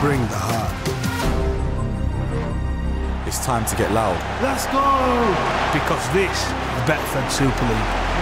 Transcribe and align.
bring 0.00 0.20
the 0.28 0.38
heart. 0.38 0.74
It's 3.26 3.44
time 3.44 3.64
to 3.66 3.76
get 3.76 3.90
loud. 3.92 4.16
Let's 4.42 4.66
go! 4.66 4.86
Because 5.72 6.04
this 6.14 6.30
is 6.30 6.82
Betfred 6.86 7.28
Super 7.30 7.64
League. 7.66 8.17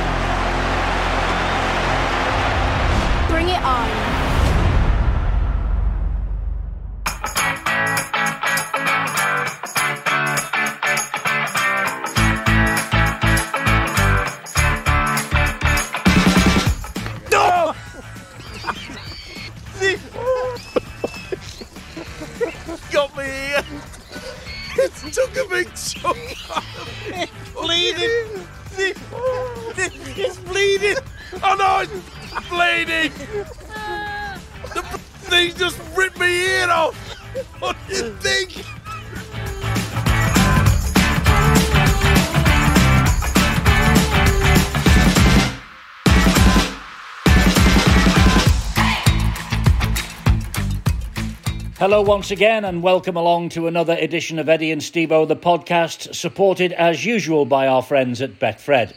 Hello, 51.79 52.01
once 52.01 52.31
again, 52.31 52.65
and 52.65 52.83
welcome 52.83 53.17
along 53.17 53.51
to 53.51 53.67
another 53.67 53.93
edition 53.93 54.39
of 54.39 54.49
Eddie 54.49 54.71
and 54.73 54.81
Stevo, 54.81 55.29
the 55.29 55.37
podcast, 55.37 56.15
supported 56.15 56.73
as 56.73 57.05
usual 57.05 57.45
by 57.45 57.67
our 57.67 57.83
friends 57.83 58.23
at 58.23 58.39
Betfred. 58.39 58.95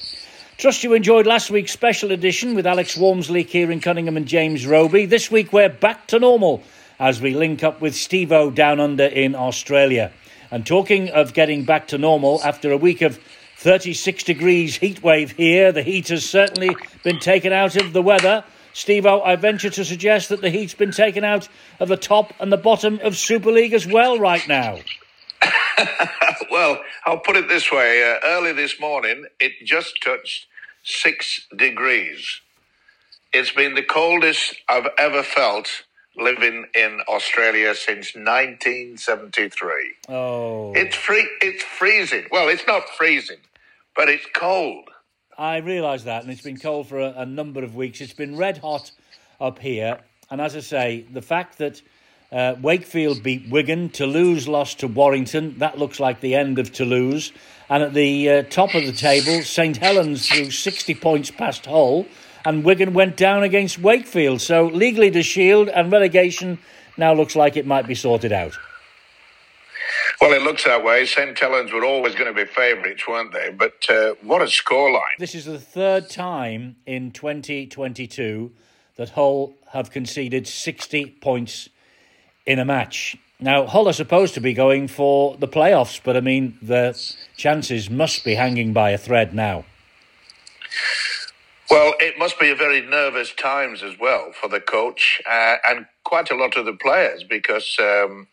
Trust 0.55 0.85
you 0.85 0.93
enjoyed 0.93 1.27
last 1.27 1.51
week's 1.51 1.73
special 1.73 2.13
edition 2.13 2.55
with 2.55 2.65
Alex 2.65 2.95
Walmsley, 2.95 3.43
Kieran 3.43 3.81
Cunningham, 3.81 4.15
and 4.15 4.25
James 4.25 4.65
Roby. 4.65 5.05
This 5.05 5.29
week 5.29 5.51
we're 5.51 5.67
back 5.67 6.07
to 6.07 6.19
normal 6.19 6.63
as 7.01 7.19
we 7.19 7.33
link 7.33 7.65
up 7.65 7.81
with 7.81 7.95
Stevo 7.95 8.55
down 8.55 8.79
under 8.79 9.03
in 9.03 9.35
Australia. 9.35 10.13
And 10.49 10.65
talking 10.65 11.09
of 11.09 11.33
getting 11.33 11.65
back 11.65 11.89
to 11.89 11.97
normal, 11.97 12.41
after 12.45 12.71
a 12.71 12.77
week 12.77 13.01
of 13.01 13.19
36 13.57 14.23
degrees 14.23 14.77
heat 14.77 15.03
wave 15.03 15.31
here, 15.31 15.73
the 15.73 15.83
heat 15.83 16.07
has 16.07 16.23
certainly 16.23 16.77
been 17.03 17.19
taken 17.19 17.51
out 17.51 17.75
of 17.75 17.91
the 17.91 18.01
weather. 18.01 18.45
Stevo, 18.73 19.25
I 19.25 19.35
venture 19.35 19.69
to 19.69 19.85
suggest 19.85 20.29
that 20.29 20.41
the 20.41 20.49
heat's 20.49 20.73
been 20.73 20.91
taken 20.91 21.23
out 21.23 21.47
of 21.79 21.87
the 21.87 21.97
top 21.97 22.33
and 22.39 22.51
the 22.51 22.57
bottom 22.57 22.99
of 23.03 23.17
Super 23.17 23.51
League 23.51 23.73
as 23.73 23.85
well 23.85 24.19
right 24.19 24.47
now. 24.47 24.79
well, 26.51 26.81
I'll 27.05 27.19
put 27.19 27.35
it 27.35 27.47
this 27.47 27.71
way. 27.71 28.03
Uh, 28.03 28.19
early 28.27 28.53
this 28.53 28.79
morning, 28.79 29.25
it 29.39 29.53
just 29.65 30.01
touched 30.03 30.47
six 30.83 31.47
degrees. 31.55 32.41
It's 33.33 33.51
been 33.51 33.75
the 33.75 33.83
coldest 33.83 34.55
I've 34.67 34.87
ever 34.97 35.23
felt 35.23 35.83
living 36.15 36.65
in 36.75 36.99
Australia 37.07 37.75
since 37.75 38.15
1973. 38.15 39.71
Oh. 40.09 40.73
It's 40.75 40.95
free. 40.95 41.27
It's 41.41 41.63
freezing. 41.63 42.25
Well, 42.31 42.49
it's 42.49 42.65
not 42.67 42.89
freezing, 42.89 43.37
but 43.95 44.09
it's 44.09 44.25
cold. 44.35 44.89
I 45.39 45.59
realise 45.59 46.03
that, 46.03 46.23
and 46.23 46.31
it's 46.33 46.41
been 46.41 46.57
cold 46.57 46.89
for 46.89 46.99
a, 46.99 47.13
a, 47.19 47.25
number 47.25 47.63
of 47.63 47.73
weeks. 47.73 48.01
It's 48.01 48.11
been 48.11 48.35
red 48.35 48.57
hot 48.57 48.91
up 49.39 49.57
here, 49.57 49.99
and 50.29 50.41
as 50.41 50.53
I 50.53 50.59
say, 50.59 51.05
the 51.13 51.21
fact 51.21 51.59
that 51.59 51.81
uh, 52.29 52.55
Wakefield 52.61 53.23
beat 53.23 53.49
Wigan, 53.49 53.89
Toulouse 53.89 54.49
lost 54.49 54.79
to 54.79 54.87
Warrington, 54.89 55.57
that 55.59 55.79
looks 55.79 55.97
like 55.97 56.19
the 56.19 56.35
end 56.35 56.59
of 56.59 56.73
Toulouse, 56.73 57.31
and 57.69 57.81
at 57.81 57.93
the 57.93 58.29
uh, 58.29 58.43
top 58.49 58.75
of 58.75 58.85
the 58.85 58.91
table, 58.91 59.41
St 59.41 59.77
Helens 59.77 60.27
threw 60.27 60.51
60 60.51 60.93
points 60.95 61.31
past 61.31 61.65
Hull, 61.65 62.05
and 62.43 62.65
Wigan 62.65 62.93
went 62.93 63.15
down 63.15 63.41
against 63.41 63.79
Wakefield. 63.79 64.41
So 64.41 64.65
legally 64.65 65.09
the 65.09 65.23
Shield 65.23 65.69
and 65.69 65.89
relegation 65.89 66.59
now 66.97 67.13
looks 67.13 67.37
like 67.37 67.55
it 67.55 67.65
might 67.65 67.87
be 67.87 67.95
sorted 67.95 68.33
out. 68.33 68.57
Well, 70.21 70.33
it 70.33 70.41
looks 70.41 70.65
that 70.65 70.83
way. 70.83 71.05
St. 71.05 71.37
Helens 71.39 71.71
were 71.71 71.85
always 71.85 72.13
going 72.13 72.33
to 72.33 72.33
be 72.33 72.45
favourites, 72.45 73.07
weren't 73.07 73.31
they? 73.31 73.51
But 73.51 73.89
uh, 73.89 74.15
what 74.21 74.41
a 74.41 74.45
scoreline. 74.45 75.17
This 75.17 75.33
is 75.33 75.45
the 75.45 75.59
third 75.59 76.09
time 76.09 76.75
in 76.85 77.11
2022 77.11 78.51
that 78.97 79.11
Hull 79.11 79.53
have 79.71 79.91
conceded 79.91 80.45
60 80.45 81.05
points 81.21 81.69
in 82.45 82.59
a 82.59 82.65
match. 82.65 83.15
Now, 83.39 83.65
Hull 83.65 83.87
are 83.87 83.93
supposed 83.93 84.33
to 84.33 84.41
be 84.41 84.53
going 84.53 84.89
for 84.89 85.37
the 85.37 85.47
playoffs, 85.47 86.01
but 86.03 86.17
I 86.17 86.19
mean, 86.19 86.57
the 86.61 87.01
chances 87.37 87.89
must 87.89 88.25
be 88.25 88.35
hanging 88.35 88.73
by 88.73 88.89
a 88.89 88.97
thread 88.97 89.33
now. 89.33 89.63
Well, 91.71 91.93
it 92.01 92.19
must 92.19 92.37
be 92.37 92.49
a 92.49 92.55
very 92.55 92.81
nervous 92.81 93.33
times 93.33 93.83
as 93.83 93.97
well 93.97 94.33
for 94.33 94.49
the 94.49 94.59
coach 94.59 95.21
uh, 95.29 95.57
and 95.65 95.85
quite 96.03 96.29
a 96.29 96.35
lot 96.35 96.57
of 96.57 96.65
the 96.65 96.73
players 96.73 97.23
because. 97.23 97.77
Um, 97.79 98.27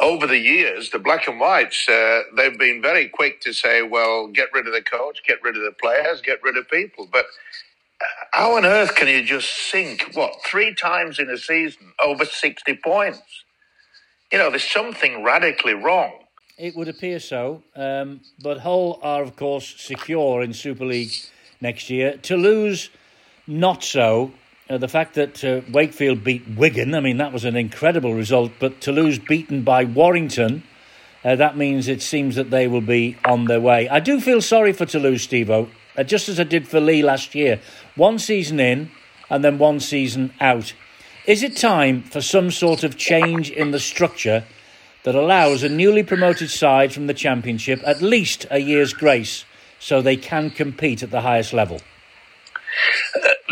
over 0.00 0.26
the 0.26 0.38
years, 0.38 0.90
the 0.90 0.98
black 0.98 1.28
and 1.28 1.38
whites, 1.38 1.88
uh, 1.88 2.22
they've 2.36 2.58
been 2.58 2.82
very 2.82 3.08
quick 3.08 3.40
to 3.42 3.52
say, 3.52 3.82
well, 3.82 4.26
get 4.26 4.48
rid 4.52 4.66
of 4.66 4.72
the 4.72 4.82
coach, 4.82 5.22
get 5.26 5.42
rid 5.42 5.56
of 5.56 5.62
the 5.62 5.74
players, 5.80 6.20
get 6.20 6.42
rid 6.42 6.56
of 6.56 6.68
people. 6.68 7.08
But 7.10 7.26
uh, 8.00 8.06
how 8.32 8.56
on 8.56 8.64
earth 8.64 8.96
can 8.96 9.06
you 9.06 9.22
just 9.22 9.48
sink, 9.70 10.10
what, 10.14 10.34
three 10.44 10.74
times 10.74 11.18
in 11.18 11.30
a 11.30 11.38
season 11.38 11.92
over 12.04 12.24
60 12.24 12.78
points? 12.82 13.22
You 14.32 14.38
know, 14.38 14.50
there's 14.50 14.68
something 14.68 15.22
radically 15.22 15.74
wrong. 15.74 16.12
It 16.58 16.76
would 16.76 16.88
appear 16.88 17.20
so. 17.20 17.62
Um, 17.76 18.20
but 18.42 18.58
Hull 18.58 18.98
are, 19.02 19.22
of 19.22 19.36
course, 19.36 19.74
secure 19.78 20.42
in 20.42 20.52
Super 20.52 20.84
League 20.84 21.12
next 21.60 21.88
year. 21.88 22.16
Toulouse, 22.16 22.90
not 23.46 23.84
so. 23.84 24.32
Uh, 24.68 24.78
the 24.78 24.88
fact 24.88 25.14
that 25.14 25.44
uh, 25.44 25.60
Wakefield 25.70 26.24
beat 26.24 26.48
Wigan, 26.48 26.94
I 26.94 27.00
mean, 27.00 27.18
that 27.18 27.34
was 27.34 27.44
an 27.44 27.54
incredible 27.54 28.14
result, 28.14 28.52
but 28.58 28.80
Toulouse 28.80 29.18
beaten 29.18 29.62
by 29.62 29.84
Warrington, 29.84 30.62
uh, 31.22 31.36
that 31.36 31.54
means 31.54 31.86
it 31.86 32.00
seems 32.00 32.36
that 32.36 32.50
they 32.50 32.66
will 32.66 32.80
be 32.80 33.18
on 33.26 33.44
their 33.44 33.60
way. 33.60 33.86
I 33.90 34.00
do 34.00 34.22
feel 34.22 34.40
sorry 34.40 34.72
for 34.72 34.86
Toulouse, 34.86 35.26
Stevo, 35.26 35.68
uh, 35.98 36.02
just 36.02 36.30
as 36.30 36.40
I 36.40 36.44
did 36.44 36.66
for 36.66 36.80
Leigh 36.80 37.02
last 37.02 37.34
year. 37.34 37.60
One 37.94 38.18
season 38.18 38.58
in 38.58 38.90
and 39.28 39.44
then 39.44 39.58
one 39.58 39.80
season 39.80 40.32
out. 40.40 40.72
Is 41.26 41.42
it 41.42 41.58
time 41.58 42.02
for 42.02 42.22
some 42.22 42.50
sort 42.50 42.84
of 42.84 42.96
change 42.96 43.50
in 43.50 43.70
the 43.70 43.78
structure 43.78 44.44
that 45.02 45.14
allows 45.14 45.62
a 45.62 45.68
newly 45.68 46.02
promoted 46.02 46.48
side 46.48 46.90
from 46.90 47.06
the 47.06 47.14
Championship 47.14 47.82
at 47.84 48.00
least 48.00 48.46
a 48.50 48.60
year's 48.60 48.94
grace 48.94 49.44
so 49.78 50.00
they 50.00 50.16
can 50.16 50.48
compete 50.48 51.02
at 51.02 51.10
the 51.10 51.20
highest 51.20 51.52
level? 51.52 51.82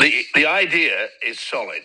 The 0.03 0.25
the 0.35 0.47
idea 0.47 1.11
is 1.25 1.39
solid. 1.39 1.83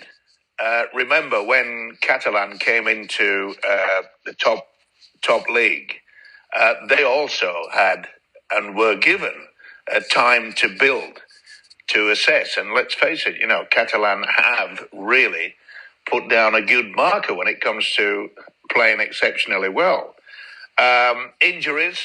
Uh, 0.59 0.85
remember 0.95 1.43
when 1.43 1.99
Catalan 2.01 2.57
came 2.57 2.87
into 2.87 3.53
uh, 3.63 4.01
the 4.25 4.33
top 4.33 4.65
top 5.21 5.47
league, 5.49 5.93
uh, 6.55 6.73
they 6.89 7.03
also 7.03 7.53
had 7.71 8.07
and 8.51 8.75
were 8.75 8.95
given 8.95 9.35
a 9.93 10.01
time 10.01 10.51
to 10.53 10.75
build, 10.79 11.21
to 11.89 12.09
assess. 12.09 12.57
And 12.57 12.73
let's 12.73 12.95
face 12.95 13.27
it, 13.27 13.35
you 13.39 13.45
know, 13.45 13.65
Catalan 13.69 14.23
have 14.35 14.87
really 14.91 15.53
put 16.09 16.27
down 16.27 16.55
a 16.55 16.63
good 16.63 16.95
marker 16.95 17.35
when 17.35 17.47
it 17.47 17.61
comes 17.61 17.93
to 17.97 18.31
playing 18.71 18.99
exceptionally 18.99 19.69
well. 19.69 20.15
Um, 20.79 21.33
injuries, 21.39 21.99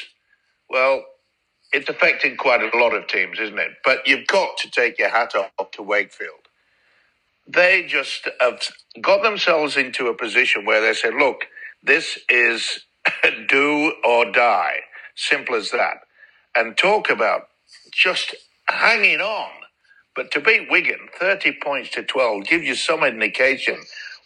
well, 0.68 1.06
it's 1.72 1.88
affecting 1.90 2.36
quite 2.36 2.62
a 2.62 2.76
lot 2.78 2.94
of 2.94 3.08
teams, 3.08 3.38
isn't 3.40 3.58
it? 3.58 3.72
But 3.84 4.06
you've 4.06 4.26
got 4.28 4.58
to 4.58 4.70
take 4.70 4.98
your 4.98 5.10
hat 5.10 5.34
off 5.36 5.72
to 5.72 5.82
Wakefield. 5.82 6.40
They 7.48 7.84
just 7.88 8.28
have 8.40 8.60
got 9.00 9.22
themselves 9.22 9.76
into 9.76 10.08
a 10.08 10.14
position 10.14 10.66
where 10.66 10.80
they 10.82 10.94
said, 10.94 11.14
look, 11.14 11.46
this 11.82 12.18
is 12.28 12.84
do 13.48 13.94
or 14.04 14.30
die. 14.32 14.80
Simple 15.16 15.56
as 15.56 15.70
that. 15.72 15.98
And 16.56 16.76
talk 16.76 17.10
about 17.10 17.48
just 17.92 18.36
hanging 18.68 19.20
on. 19.20 19.50
But 20.16 20.30
to 20.32 20.40
beat 20.40 20.70
Wigan, 20.70 21.08
30 21.20 21.58
points 21.62 21.90
to 21.92 22.04
12, 22.04 22.44
gives 22.46 22.64
you 22.66 22.74
some 22.76 23.04
indication 23.04 23.78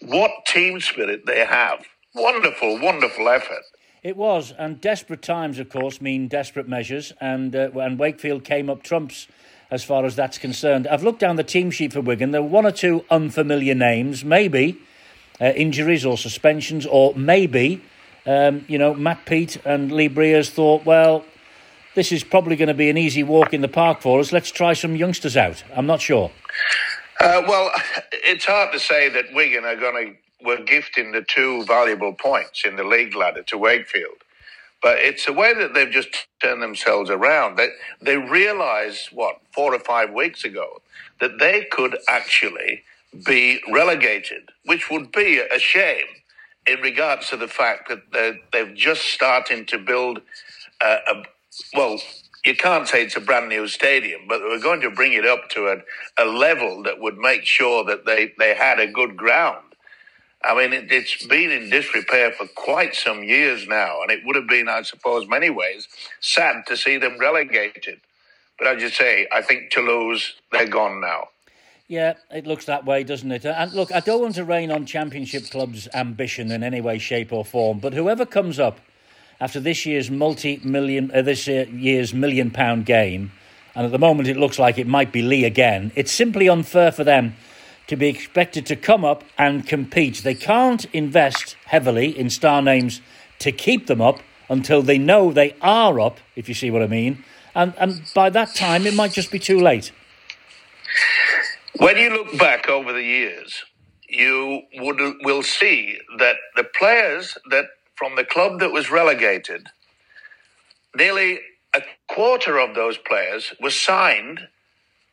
what 0.02 0.32
team 0.46 0.80
spirit 0.80 1.26
they 1.26 1.44
have. 1.46 1.84
Wonderful, 2.14 2.80
wonderful 2.80 3.28
effort. 3.28 3.62
It 4.06 4.16
was, 4.16 4.52
and 4.56 4.80
desperate 4.80 5.20
times, 5.20 5.58
of 5.58 5.68
course, 5.68 6.00
mean 6.00 6.28
desperate 6.28 6.68
measures, 6.68 7.12
and 7.20 7.56
uh, 7.56 7.70
and 7.74 7.98
Wakefield 7.98 8.44
came 8.44 8.70
up 8.70 8.84
trumps 8.84 9.26
as 9.68 9.82
far 9.82 10.04
as 10.04 10.14
that's 10.14 10.38
concerned. 10.38 10.86
I've 10.86 11.02
looked 11.02 11.18
down 11.18 11.34
the 11.34 11.42
team 11.42 11.72
sheet 11.72 11.92
for 11.92 12.00
Wigan. 12.00 12.30
There 12.30 12.40
were 12.40 12.48
one 12.48 12.64
or 12.64 12.70
two 12.70 13.04
unfamiliar 13.10 13.74
names, 13.74 14.24
maybe 14.24 14.78
uh, 15.40 15.46
injuries 15.46 16.06
or 16.06 16.16
suspensions, 16.16 16.86
or 16.86 17.16
maybe 17.16 17.82
um, 18.26 18.64
you 18.68 18.78
know 18.78 18.94
Matt 18.94 19.26
Peet 19.26 19.56
and 19.64 19.90
Lee 19.90 20.08
Briers 20.08 20.50
thought, 20.50 20.84
well, 20.84 21.24
this 21.96 22.12
is 22.12 22.22
probably 22.22 22.54
going 22.54 22.68
to 22.68 22.74
be 22.74 22.88
an 22.88 22.96
easy 22.96 23.24
walk 23.24 23.52
in 23.52 23.60
the 23.60 23.66
park 23.66 24.02
for 24.02 24.20
us. 24.20 24.30
Let's 24.30 24.52
try 24.52 24.74
some 24.74 24.94
youngsters 24.94 25.36
out. 25.36 25.64
I'm 25.74 25.86
not 25.86 26.00
sure. 26.00 26.30
Uh, 27.20 27.42
well, 27.48 27.72
it's 28.12 28.44
hard 28.44 28.72
to 28.72 28.78
say 28.78 29.08
that 29.08 29.34
Wigan 29.34 29.64
are 29.64 29.74
going 29.74 30.06
to 30.06 30.25
were 30.44 30.58
gifting 30.58 31.12
the 31.12 31.22
two 31.22 31.64
valuable 31.64 32.14
points 32.14 32.64
in 32.64 32.76
the 32.76 32.84
league 32.84 33.16
ladder 33.16 33.42
to 33.44 33.58
Wakefield. 33.58 34.18
But 34.82 34.98
it's 35.00 35.28
a 35.28 35.34
way 35.34 35.54
that 35.54 35.74
they've 35.74 35.90
just 35.90 36.28
turned 36.42 36.62
themselves 36.62 37.10
around. 37.10 37.56
They, 37.56 37.68
they 38.02 38.16
realized, 38.18 39.08
what, 39.12 39.40
four 39.54 39.74
or 39.74 39.80
five 39.80 40.12
weeks 40.12 40.44
ago, 40.44 40.82
that 41.20 41.38
they 41.40 41.66
could 41.70 41.98
actually 42.08 42.82
be 43.26 43.60
relegated, 43.72 44.50
which 44.66 44.90
would 44.90 45.12
be 45.12 45.38
a 45.40 45.58
shame 45.58 46.06
in 46.66 46.80
regards 46.80 47.30
to 47.30 47.36
the 47.36 47.48
fact 47.48 47.88
that 47.90 48.02
they're 48.52 48.74
just 48.74 49.02
starting 49.04 49.66
to 49.66 49.78
build 49.78 50.20
a, 50.82 50.98
a 51.08 51.24
well, 51.74 51.98
you 52.44 52.56
can't 52.56 52.88
say 52.88 53.04
it's 53.04 53.16
a 53.16 53.20
brand 53.20 53.48
new 53.50 53.68
stadium, 53.68 54.22
but 54.28 54.40
we're 54.42 54.60
going 54.60 54.82
to 54.82 54.90
bring 54.90 55.14
it 55.14 55.26
up 55.26 55.50
to 55.50 55.68
a, 55.68 55.78
a 56.22 56.26
level 56.26 56.82
that 56.84 57.00
would 57.00 57.18
make 57.18 57.44
sure 57.44 57.84
that 57.84 58.06
they, 58.06 58.32
they 58.38 58.54
had 58.54 58.80
a 58.80 58.88
good 58.88 59.16
ground. 59.16 59.65
I 60.46 60.54
mean, 60.54 60.72
it, 60.72 60.92
it's 60.92 61.26
been 61.26 61.50
in 61.50 61.70
disrepair 61.70 62.32
for 62.32 62.46
quite 62.54 62.94
some 62.94 63.22
years 63.24 63.66
now, 63.66 64.02
and 64.02 64.10
it 64.10 64.20
would 64.24 64.36
have 64.36 64.46
been, 64.46 64.68
I 64.68 64.82
suppose, 64.82 65.28
many 65.28 65.50
ways 65.50 65.88
sad 66.20 66.66
to 66.68 66.76
see 66.76 66.98
them 66.98 67.18
relegated. 67.18 68.00
But 68.58 68.68
as 68.68 68.82
you 68.82 68.88
say, 68.88 69.26
I 69.32 69.42
think 69.42 69.70
Toulouse, 69.70 70.34
they're 70.52 70.68
gone 70.68 71.00
now. 71.00 71.28
Yeah, 71.88 72.14
it 72.30 72.46
looks 72.46 72.64
that 72.64 72.84
way, 72.84 73.04
doesn't 73.04 73.30
it? 73.30 73.44
And 73.44 73.72
look, 73.72 73.92
I 73.92 74.00
don't 74.00 74.20
want 74.20 74.34
to 74.36 74.44
rain 74.44 74.72
on 74.72 74.86
Championship 74.86 75.50
clubs' 75.50 75.88
ambition 75.94 76.50
in 76.50 76.62
any 76.62 76.80
way, 76.80 76.98
shape, 76.98 77.32
or 77.32 77.44
form, 77.44 77.78
but 77.78 77.92
whoever 77.92 78.26
comes 78.26 78.58
up 78.58 78.80
after 79.40 79.60
this 79.60 79.86
year's 79.86 80.10
multi-million, 80.10 81.10
uh, 81.14 81.22
this 81.22 81.46
year's 81.46 82.14
million-pound 82.14 82.86
game, 82.86 83.30
and 83.74 83.84
at 83.84 83.92
the 83.92 83.98
moment 83.98 84.28
it 84.28 84.36
looks 84.36 84.58
like 84.58 84.78
it 84.78 84.86
might 84.86 85.12
be 85.12 85.22
Leigh 85.22 85.44
again. 85.44 85.92
It's 85.94 86.10
simply 86.10 86.48
unfair 86.48 86.90
for 86.90 87.04
them 87.04 87.36
to 87.86 87.96
be 87.96 88.08
expected 88.08 88.66
to 88.66 88.76
come 88.76 89.04
up 89.04 89.24
and 89.38 89.66
compete. 89.66 90.22
They 90.22 90.34
can't 90.34 90.84
invest 90.86 91.56
heavily 91.66 92.18
in 92.18 92.30
star 92.30 92.62
names 92.62 93.00
to 93.38 93.52
keep 93.52 93.86
them 93.86 94.00
up 94.00 94.20
until 94.48 94.82
they 94.82 94.98
know 94.98 95.32
they 95.32 95.54
are 95.60 96.00
up, 96.00 96.18
if 96.34 96.48
you 96.48 96.54
see 96.54 96.70
what 96.70 96.82
I 96.82 96.86
mean. 96.86 97.24
And, 97.54 97.74
and 97.78 98.02
by 98.14 98.30
that 98.30 98.54
time, 98.54 98.86
it 98.86 98.94
might 98.94 99.12
just 99.12 99.30
be 99.30 99.38
too 99.38 99.58
late. 99.60 99.92
When 101.78 101.96
you 101.96 102.10
look 102.10 102.38
back 102.38 102.68
over 102.68 102.92
the 102.92 103.02
years, 103.02 103.64
you 104.08 104.62
would 104.78 105.00
will 105.22 105.42
see 105.42 105.98
that 106.18 106.36
the 106.54 106.64
players 106.64 107.36
that 107.50 107.66
from 107.94 108.16
the 108.16 108.24
club 108.24 108.60
that 108.60 108.72
was 108.72 108.90
relegated, 108.90 109.66
nearly 110.94 111.40
a 111.74 111.82
quarter 112.08 112.58
of 112.58 112.74
those 112.74 112.96
players 112.98 113.52
were 113.60 113.70
signed 113.70 114.48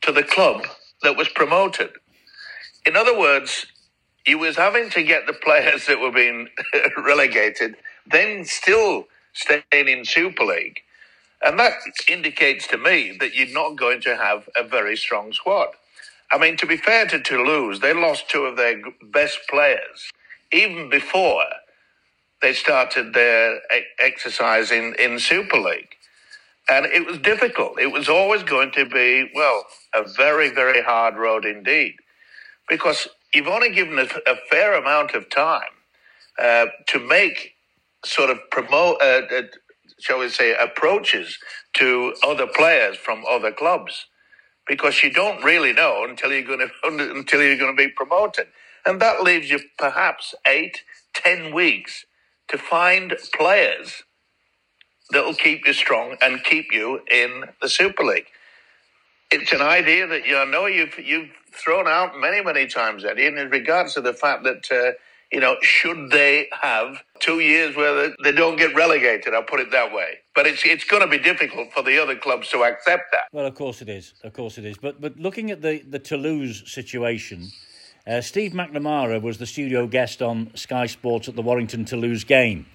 to 0.02 0.12
the 0.12 0.24
club 0.24 0.66
that 1.02 1.18
was 1.18 1.28
promoted. 1.30 1.92
In 2.86 2.96
other 2.98 3.18
words, 3.18 3.68
he 4.26 4.36
was 4.36 4.58
having 4.58 4.90
to 4.92 5.04
get 5.04 5.28
the 5.28 5.34
players 5.34 5.88
that 5.88 6.00
were 6.00 6.12
being 6.12 6.50
relegated, 6.98 7.76
then 8.12 8.46
still 8.46 9.08
staying 9.34 9.64
in 9.74 10.06
Super 10.06 10.46
League. 10.46 10.82
And 11.44 11.60
that 11.60 11.74
indicates 12.08 12.68
to 12.68 12.78
me 12.78 13.18
that 13.20 13.36
you're 13.36 13.54
not 13.54 13.78
going 13.78 14.02
to 14.02 14.18
have 14.18 14.50
a 14.56 14.64
very 14.64 14.98
strong 14.98 15.34
squad. 15.34 15.70
I 16.32 16.38
mean, 16.38 16.58
to 16.58 16.68
be 16.68 16.78
fair 16.78 17.08
to 17.08 17.22
Toulouse, 17.22 17.80
they 17.82 17.94
lost 17.94 18.30
two 18.30 18.46
of 18.46 18.58
their 18.58 18.82
best 19.12 19.40
players 19.50 20.12
even 20.54 20.90
before 20.90 21.46
they 22.42 22.54
started 22.54 23.14
their 23.14 23.62
exercise 24.00 24.72
in, 24.72 24.96
in 25.00 25.20
Super 25.20 25.60
League. 25.60 25.96
And 26.70 26.86
it 26.88 27.06
was 27.08 27.20
difficult. 27.20 27.80
It 27.80 27.92
was 27.92 28.10
always 28.10 28.44
going 28.44 28.72
to 28.74 28.86
be, 28.86 29.32
well, 29.36 29.66
a 29.96 30.04
very, 30.04 30.50
very 30.52 30.84
hard 30.84 31.18
road 31.18 31.46
indeed. 31.46 31.96
Because 32.70 33.08
you've 33.34 33.48
only 33.48 33.72
given 33.74 34.00
a, 34.00 34.04
a 34.32 34.36
fair 34.52 34.76
amount 34.76 35.14
of 35.16 35.30
time 35.30 35.72
uh, 36.40 36.68
to 36.90 37.00
make 37.00 37.54
sort 38.06 38.30
of 38.30 38.40
promote, 38.52 39.02
uh, 39.02 39.22
uh, 39.36 39.42
shall 40.00 40.20
we 40.20 40.30
say, 40.30 40.56
approaches 40.56 41.38
to 41.76 42.16
other 42.26 42.48
players 42.48 42.98
from 42.98 43.24
other 43.30 43.52
clubs 43.52 44.06
because 44.68 45.04
you 45.04 45.12
don't 45.12 45.44
really 45.44 45.74
know 45.74 46.06
until 46.08 46.32
you're 46.32 46.44
going 46.44 46.60
to 46.84 47.12
until 47.16 47.42
you're 47.44 47.58
going 47.58 47.76
to 47.76 47.88
be 47.88 47.92
promoted, 47.92 48.48
and 48.86 49.02
that 49.02 49.24
leaves 49.24 49.50
you 49.52 49.60
perhaps 49.80 50.36
eight, 50.48 50.84
ten 51.14 51.54
weeks 51.54 52.06
to 52.50 52.58
find 52.58 53.16
players 53.36 54.04
that 55.12 55.26
will 55.26 55.36
keep 55.36 55.66
you 55.68 55.74
strong 55.74 56.18
and 56.22 56.44
keep 56.44 56.74
you 56.74 57.02
in 57.12 57.46
the 57.62 57.70
Super 57.70 58.04
League. 58.04 58.28
It's 59.34 59.52
an 59.52 59.62
idea 59.62 60.06
that 60.08 60.26
you 60.26 60.34
know 60.46 60.68
you've 60.68 60.98
you've 61.00 61.30
thrown 61.52 61.88
out 61.88 62.18
many 62.18 62.44
many 62.44 62.68
times, 62.68 63.04
Eddie, 63.04 63.26
in 63.26 63.36
regards 63.50 63.94
to 63.96 64.02
the 64.02 64.14
fact 64.14 64.44
that. 64.44 64.72
Uh, 64.72 64.92
you 65.32 65.40
know, 65.40 65.56
should 65.64 66.12
they 66.12 66.48
have 66.62 67.04
two 67.20 67.40
years 67.40 67.76
where 67.76 68.14
they 68.24 68.32
don't 68.32 68.56
get 68.56 68.76
relegated? 68.76 69.34
I'll 69.34 69.42
put 69.42 69.60
it 69.60 69.72
that 69.72 69.92
way. 69.92 70.20
But 70.36 70.46
it's 70.46 70.64
it's 70.64 70.84
going 70.84 71.02
to 71.02 71.08
be 71.08 71.18
difficult 71.18 71.74
for 71.74 71.82
the 71.82 71.98
other 71.98 72.16
clubs 72.16 72.50
to 72.50 72.64
accept 72.64 73.06
that. 73.14 73.24
Well, 73.32 73.48
of 73.48 73.56
course 73.56 73.82
it 73.82 73.90
is. 73.90 74.14
Of 74.24 74.34
course 74.34 74.60
it 74.60 74.66
is. 74.66 74.78
But 74.78 75.02
but 75.02 75.18
looking 75.18 75.50
at 75.50 75.64
the 75.64 75.80
the 75.80 75.98
Toulouse 75.98 76.72
situation. 76.72 77.50
Uh, 78.06 78.20
Steve 78.20 78.52
McNamara 78.52 79.22
was 79.22 79.38
the 79.38 79.46
studio 79.46 79.88
guest 79.88 80.22
on 80.22 80.52
Sky 80.56 80.88
Sports 80.88 81.30
at 81.30 81.38
the 81.38 81.42
Warrington 81.42 81.86
Toulouse 81.86 82.26
game. 82.26 82.66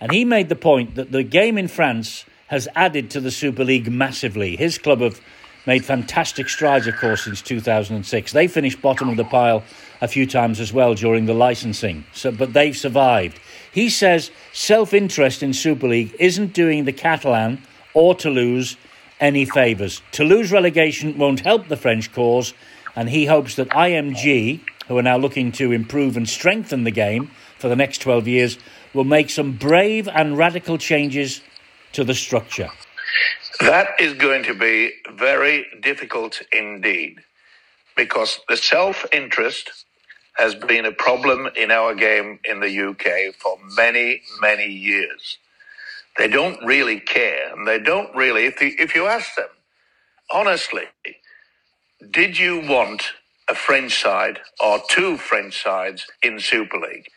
And 0.00 0.10
he 0.10 0.24
made 0.24 0.48
the 0.48 0.56
point 0.56 0.96
that 0.96 1.12
the 1.12 1.22
game 1.22 1.56
in 1.56 1.68
France 1.68 2.24
has 2.48 2.66
added 2.74 3.08
to 3.12 3.20
the 3.20 3.30
Super 3.30 3.64
League 3.64 3.90
massively. 3.90 4.56
His 4.56 4.76
club 4.78 5.00
have 5.00 5.20
made 5.66 5.84
fantastic 5.84 6.48
strides, 6.48 6.86
of 6.86 6.96
course, 6.96 7.24
since 7.24 7.42
2006. 7.42 8.32
They 8.32 8.48
finished 8.48 8.82
bottom 8.82 9.08
of 9.08 9.16
the 9.16 9.24
pile 9.24 9.62
a 10.00 10.08
few 10.08 10.26
times 10.26 10.60
as 10.60 10.72
well 10.72 10.94
during 10.94 11.26
the 11.26 11.34
licensing, 11.34 12.04
so, 12.12 12.30
but 12.30 12.52
they've 12.52 12.76
survived. 12.76 13.40
He 13.72 13.88
says 13.88 14.30
self 14.52 14.92
interest 14.92 15.42
in 15.42 15.52
Super 15.52 15.88
League 15.88 16.14
isn't 16.18 16.52
doing 16.52 16.84
the 16.84 16.92
Catalan 16.92 17.62
or 17.94 18.14
Toulouse 18.14 18.76
any 19.20 19.44
favours. 19.44 20.02
Toulouse 20.12 20.52
relegation 20.52 21.16
won't 21.16 21.40
help 21.40 21.68
the 21.68 21.76
French 21.76 22.12
cause, 22.12 22.52
and 22.96 23.08
he 23.08 23.26
hopes 23.26 23.56
that 23.56 23.68
IMG, 23.70 24.60
who 24.88 24.98
are 24.98 25.02
now 25.02 25.16
looking 25.16 25.50
to 25.52 25.72
improve 25.72 26.16
and 26.16 26.28
strengthen 26.28 26.84
the 26.84 26.90
game 26.90 27.30
for 27.58 27.68
the 27.68 27.76
next 27.76 27.98
12 27.98 28.28
years, 28.28 28.58
will 28.92 29.04
make 29.04 29.30
some 29.30 29.52
brave 29.52 30.08
and 30.08 30.36
radical 30.36 30.76
changes 30.78 31.40
to 31.92 32.04
the 32.04 32.14
structure. 32.14 32.68
That 33.60 34.00
is 34.00 34.14
going 34.14 34.44
to 34.44 34.54
be 34.54 34.92
very 35.14 35.66
difficult 35.82 36.42
indeed 36.52 37.20
because 37.96 38.40
the 38.48 38.56
self 38.56 39.06
interest 39.12 39.84
has 40.36 40.54
been 40.54 40.86
a 40.86 40.92
problem 40.92 41.48
in 41.56 41.70
our 41.70 41.94
game 41.94 42.40
in 42.44 42.60
the 42.60 42.88
UK 42.88 43.34
for 43.36 43.58
many, 43.76 44.22
many 44.40 44.66
years. 44.66 45.38
They 46.18 46.28
don't 46.28 46.64
really 46.64 47.00
care, 47.00 47.52
and 47.54 47.66
they 47.66 47.78
don't 47.80 48.14
really, 48.16 48.46
if, 48.46 48.58
the, 48.58 48.68
if 48.78 48.94
you 48.94 49.06
ask 49.06 49.34
them, 49.36 49.48
honestly, 50.32 50.84
did 52.10 52.38
you 52.38 52.60
want 52.68 53.12
a 53.48 53.54
French 53.54 54.00
side 54.02 54.40
or 54.64 54.80
two 54.88 55.16
French 55.18 55.62
sides 55.62 56.06
in 56.22 56.40
Super 56.40 56.78
League? 56.78 57.08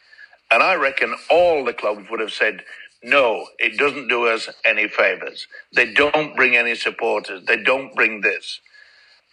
And 0.51 0.63
I 0.63 0.75
reckon 0.75 1.15
all 1.29 1.65
the 1.65 1.74
clubs 1.74 2.10
would 2.10 2.20
have 2.22 2.34
said, 2.34 2.63
no, 3.04 3.48
it 3.60 3.77
doesn't 3.77 4.08
do 4.10 4.27
us 4.27 4.50
any 4.66 4.88
favors. 4.88 5.48
They 5.74 5.94
don't 5.94 6.36
bring 6.36 6.56
any 6.56 6.75
supporters. 6.75 7.46
They 7.46 7.58
don't 7.62 7.96
bring 7.96 8.22
this. 8.22 8.60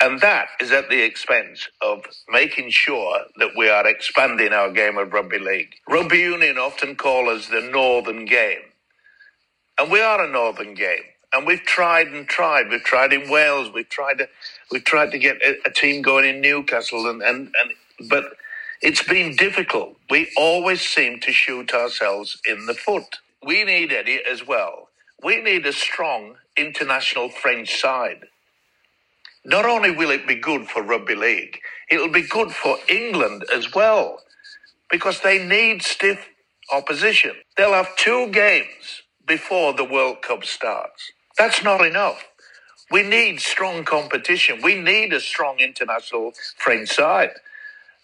And 0.01 0.21
that 0.21 0.49
is 0.61 0.73
at 0.73 0.91
the 0.91 1.03
expense 1.03 1.69
of 1.83 2.05
making 2.29 2.71
sure 2.71 3.21
that 3.39 3.53
we 3.57 3.69
are 3.71 3.87
expanding 3.87 4.53
our 4.53 4.71
game 4.71 4.99
of 4.99 5.13
rugby 5.13 5.39
league. 5.39 5.75
Rugby 5.89 6.19
union 6.19 6.59
often 6.59 6.97
call 6.97 7.31
us 7.31 7.49
the 7.49 7.63
northern 7.63 8.27
game. 8.27 8.63
And 9.79 9.91
we 9.91 10.01
are 10.01 10.25
a 10.25 10.31
northern 10.31 10.75
game. 10.75 11.05
And 11.33 11.47
we've 11.47 11.63
tried 11.65 12.09
and 12.09 12.29
tried. 12.29 12.71
We've 12.71 12.85
tried 12.85 13.13
in 13.13 13.31
Wales. 13.31 13.71
We've 13.75 13.89
tried 13.89 14.19
to, 14.19 14.29
we've 14.71 14.85
tried 14.85 15.11
to 15.13 15.19
get 15.19 15.39
a, 15.43 15.57
a 15.67 15.73
team 15.73 16.03
going 16.03 16.27
in 16.27 16.41
Newcastle 16.41 17.09
and, 17.09 17.23
and, 17.23 17.53
and, 17.61 18.09
but 18.11 18.25
it's 18.83 19.03
been 19.03 19.37
difficult. 19.37 19.97
We 20.11 20.31
always 20.37 20.83
seem 20.83 21.21
to 21.21 21.33
shoot 21.33 21.75
ourselves 21.75 22.41
in 22.47 22.67
the 22.67 22.75
foot. 22.75 23.19
We 23.45 23.65
need 23.65 23.93
Eddie 23.93 24.21
as 24.31 24.47
well. 24.47 24.89
We 25.23 25.43
need 25.43 25.67
a 25.67 25.73
strong 25.75 26.37
international 26.57 27.31
French 27.31 27.81
side 27.81 28.25
not 29.47 29.67
only 29.67 29.91
will 29.91 30.11
it 30.11 30.27
be 30.27 30.37
good 30.37 30.69
for 30.69 30.83
rugby 30.83 31.15
league, 31.17 31.61
it'll 31.91 32.11
be 32.11 32.23
good 32.23 32.53
for 32.53 32.79
England 32.89 33.45
as 33.55 33.75
well 33.75 34.21
because 34.91 35.21
they 35.21 35.45
need 35.47 35.83
stiff 35.83 36.29
opposition. 36.73 37.33
They'll 37.57 37.73
have 37.75 37.97
two 37.97 38.29
games 38.29 39.03
before 39.27 39.75
the 39.75 39.85
World 39.85 40.23
Cup 40.23 40.45
starts. 40.45 41.13
That's 41.39 41.63
not 41.65 41.85
enough. 41.87 42.25
We 42.91 43.03
need 43.03 43.41
strong 43.41 43.85
competition. 43.85 44.61
We 44.63 44.77
need 44.81 45.13
a 45.13 45.21
strong 45.21 45.61
international 45.61 46.33
French 46.59 46.91
side. 46.91 47.33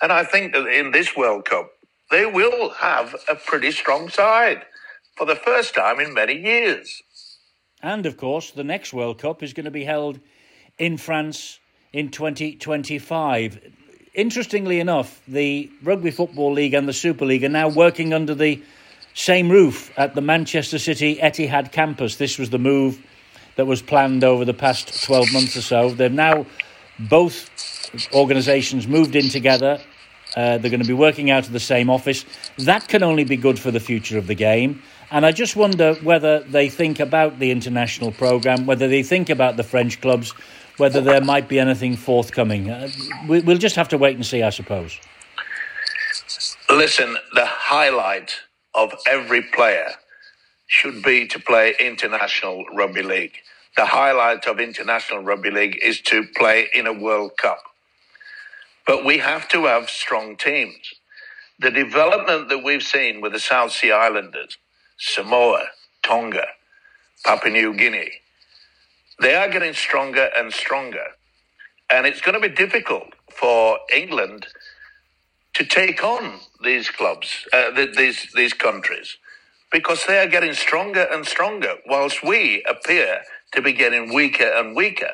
And 0.03 0.13
I 0.13 0.25
think 0.25 0.53
that 0.55 0.67
in 0.67 0.93
this 0.93 1.17
World 1.17 1.47
Cup, 1.47 1.73
they 2.11 2.27
will 2.27 2.71
have 2.71 3.17
a 3.31 3.37
pretty 3.37 3.73
strong 3.73 4.11
side 4.11 4.63
for 5.17 5.27
the 5.27 5.37
first 5.37 5.75
time 5.75 6.01
in 6.01 6.15
many 6.15 6.35
years. 6.35 7.03
And 7.83 8.07
of 8.07 8.17
course, 8.17 8.51
the 8.51 8.65
next 8.65 8.93
World 8.93 9.19
Cup 9.19 9.43
is 9.43 9.53
going 9.53 9.65
to 9.65 9.71
be 9.71 9.85
held 9.85 10.21
in 10.79 10.97
France 10.97 11.59
in 11.93 12.11
2025. 12.11 13.61
interestingly 14.15 14.81
enough, 14.81 15.23
the 15.29 15.71
Rugby 15.83 16.11
Football 16.11 16.53
League 16.53 16.75
and 16.75 16.89
the 16.89 16.93
Super 16.93 17.25
League 17.25 17.45
are 17.45 17.49
now 17.49 17.69
working 17.69 18.13
under 18.13 18.35
the 18.35 18.63
same 19.15 19.51
roof 19.51 19.93
at 19.97 20.15
the 20.15 20.21
Manchester 20.21 20.79
City 20.79 21.17
Etihad 21.17 21.73
campus. 21.73 22.17
This 22.17 22.39
was 22.39 22.51
the 22.51 22.59
move 22.59 23.01
that 23.57 23.67
was 23.67 23.83
planned 23.83 24.25
over 24.25 24.45
the 24.45 24.55
past 24.55 25.05
12 25.05 25.33
months 25.33 25.57
or 25.57 25.63
so. 25.63 25.91
They've 25.91 26.13
now 26.13 26.47
both 26.99 27.51
organisations 28.13 28.87
moved 28.87 29.17
in 29.17 29.29
together. 29.29 29.81
Uh, 30.37 30.59
they're 30.59 30.71
going 30.71 30.83
to 30.83 30.87
be 30.87 30.93
working 30.93 31.31
out 31.31 31.47
of 31.47 31.53
the 31.53 31.61
same 31.61 31.91
office. 31.91 32.25
That 32.59 32.87
can 32.89 33.03
only 33.03 33.25
be 33.25 33.37
good 33.37 33.59
for 33.59 33.71
the 33.71 33.81
future 33.81 34.17
of 34.17 34.27
the 34.27 34.35
game. 34.35 34.83
And 35.11 35.27
I 35.27 35.33
just 35.33 35.57
wonder 35.57 35.95
whether 35.95 36.41
they 36.41 36.69
think 36.69 37.01
about 37.01 37.41
the 37.41 37.51
international 37.51 38.13
programme, 38.13 38.67
whether 38.67 38.87
they 38.87 39.03
think 39.03 39.29
about 39.29 39.57
the 39.57 39.65
French 39.65 40.01
clubs, 40.01 40.31
whether 40.77 41.01
there 41.01 41.21
might 41.21 41.49
be 41.49 41.59
anything 41.59 41.97
forthcoming. 41.97 42.71
Uh, 42.71 42.89
we, 43.29 43.41
we'll 43.41 43.59
just 43.59 43.77
have 43.77 43.89
to 43.89 43.99
wait 43.99 44.15
and 44.15 44.25
see, 44.25 44.43
I 44.43 44.51
suppose. 44.51 44.99
Listen, 46.69 47.17
the 47.35 47.47
highlight 47.47 48.35
of 48.75 48.93
every 49.07 49.43
player 49.43 49.91
should 50.69 51.03
be 51.03 51.27
to 51.27 51.41
play 51.41 51.75
international 51.81 52.65
rugby 52.73 53.03
league. 53.03 53.37
The 53.77 53.87
highlight 53.87 54.47
of 54.47 54.61
international 54.61 55.23
rugby 55.23 55.51
league 55.51 55.79
is 55.83 56.01
to 56.03 56.25
play 56.37 56.69
in 56.73 56.87
a 56.87 56.93
World 56.93 57.33
Cup. 57.37 57.63
But 58.87 59.05
we 59.05 59.19
have 59.19 59.49
to 59.49 59.65
have 59.65 59.91
strong 59.91 60.37
teams. 60.37 60.95
The 61.59 61.71
development 61.73 62.49
that 62.49 62.63
we've 62.63 62.83
seen 62.83 63.21
with 63.21 63.33
the 63.33 63.41
South 63.41 63.73
Sea 63.73 63.91
Islanders, 63.91 64.57
Samoa, 65.01 65.65
Tonga, 66.05 66.47
Papua 67.25 67.53
New 67.53 67.75
Guinea, 67.75 68.13
they 69.21 69.35
are 69.35 69.49
getting 69.49 69.73
stronger 69.75 70.31
and 70.37 70.53
stronger. 70.53 71.07
And 71.91 72.07
it's 72.07 72.21
going 72.21 72.41
to 72.41 72.49
be 72.49 72.55
difficult 72.55 73.15
for 73.33 73.79
England 73.95 74.47
to 75.55 75.65
take 75.65 76.05
on 76.05 76.41
these 76.63 76.91
clubs, 76.91 77.47
uh, 77.53 77.71
these, 77.97 78.29
these 78.35 78.53
countries, 78.53 79.17
because 79.73 80.05
they 80.07 80.19
are 80.19 80.29
getting 80.29 80.55
stronger 80.55 81.07
and 81.11 81.27
stronger, 81.27 81.77
whilst 81.87 82.23
we 82.23 82.65
appear 82.69 83.23
to 83.53 83.63
be 83.63 83.73
getting 83.73 84.15
weaker 84.15 84.45
and 84.45 84.77
weaker. 84.77 85.13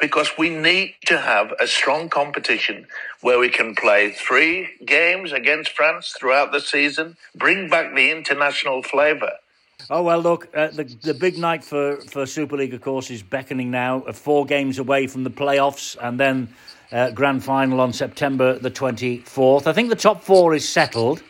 Because 0.00 0.30
we 0.38 0.48
need 0.48 0.94
to 1.06 1.18
have 1.18 1.52
a 1.60 1.66
strong 1.66 2.08
competition 2.08 2.86
where 3.20 3.38
we 3.38 3.50
can 3.50 3.74
play 3.74 4.12
three 4.12 4.68
games 4.86 5.30
against 5.30 5.72
France 5.72 6.14
throughout 6.18 6.52
the 6.52 6.60
season, 6.60 7.16
bring 7.34 7.68
back 7.68 7.94
the 7.94 8.10
international 8.10 8.82
flavour. 8.82 9.32
Oh 9.90 10.02
well, 10.02 10.20
look, 10.20 10.48
uh, 10.54 10.68
the 10.68 10.84
the 11.02 11.14
big 11.14 11.36
night 11.38 11.64
for, 11.64 11.96
for 12.02 12.26
Super 12.26 12.56
League, 12.56 12.74
of 12.74 12.80
course, 12.80 13.10
is 13.10 13.22
beckoning 13.22 13.70
now. 13.70 14.02
Uh, 14.02 14.12
four 14.12 14.46
games 14.46 14.78
away 14.78 15.06
from 15.06 15.24
the 15.24 15.30
playoffs, 15.30 15.96
and 16.00 16.18
then 16.18 16.48
uh, 16.92 17.10
grand 17.10 17.42
final 17.44 17.80
on 17.80 17.92
September 17.92 18.58
the 18.58 18.70
twenty 18.70 19.18
fourth. 19.18 19.66
I 19.66 19.72
think 19.72 19.88
the 19.88 19.96
top 19.96 20.22
four 20.22 20.54
is 20.54 20.68
settled. 20.68 21.22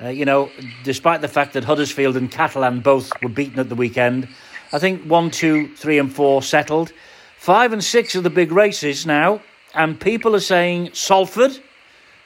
Uh, 0.00 0.08
you 0.08 0.24
know, 0.24 0.50
despite 0.84 1.20
the 1.20 1.28
fact 1.28 1.54
that 1.54 1.64
Huddersfield 1.64 2.16
and 2.16 2.30
Catalan 2.30 2.80
both 2.80 3.10
were 3.22 3.28
beaten 3.28 3.58
at 3.58 3.68
the 3.68 3.74
weekend, 3.74 4.28
I 4.72 4.78
think 4.78 5.02
one, 5.02 5.30
two, 5.30 5.74
three, 5.74 5.98
and 5.98 6.12
four 6.12 6.42
settled. 6.42 6.92
Five 7.38 7.72
and 7.72 7.82
six 7.82 8.16
are 8.16 8.20
the 8.20 8.30
big 8.30 8.52
races 8.52 9.06
now, 9.06 9.40
and 9.72 9.98
people 9.98 10.34
are 10.34 10.40
saying 10.40 10.90
Salford, 10.92 11.58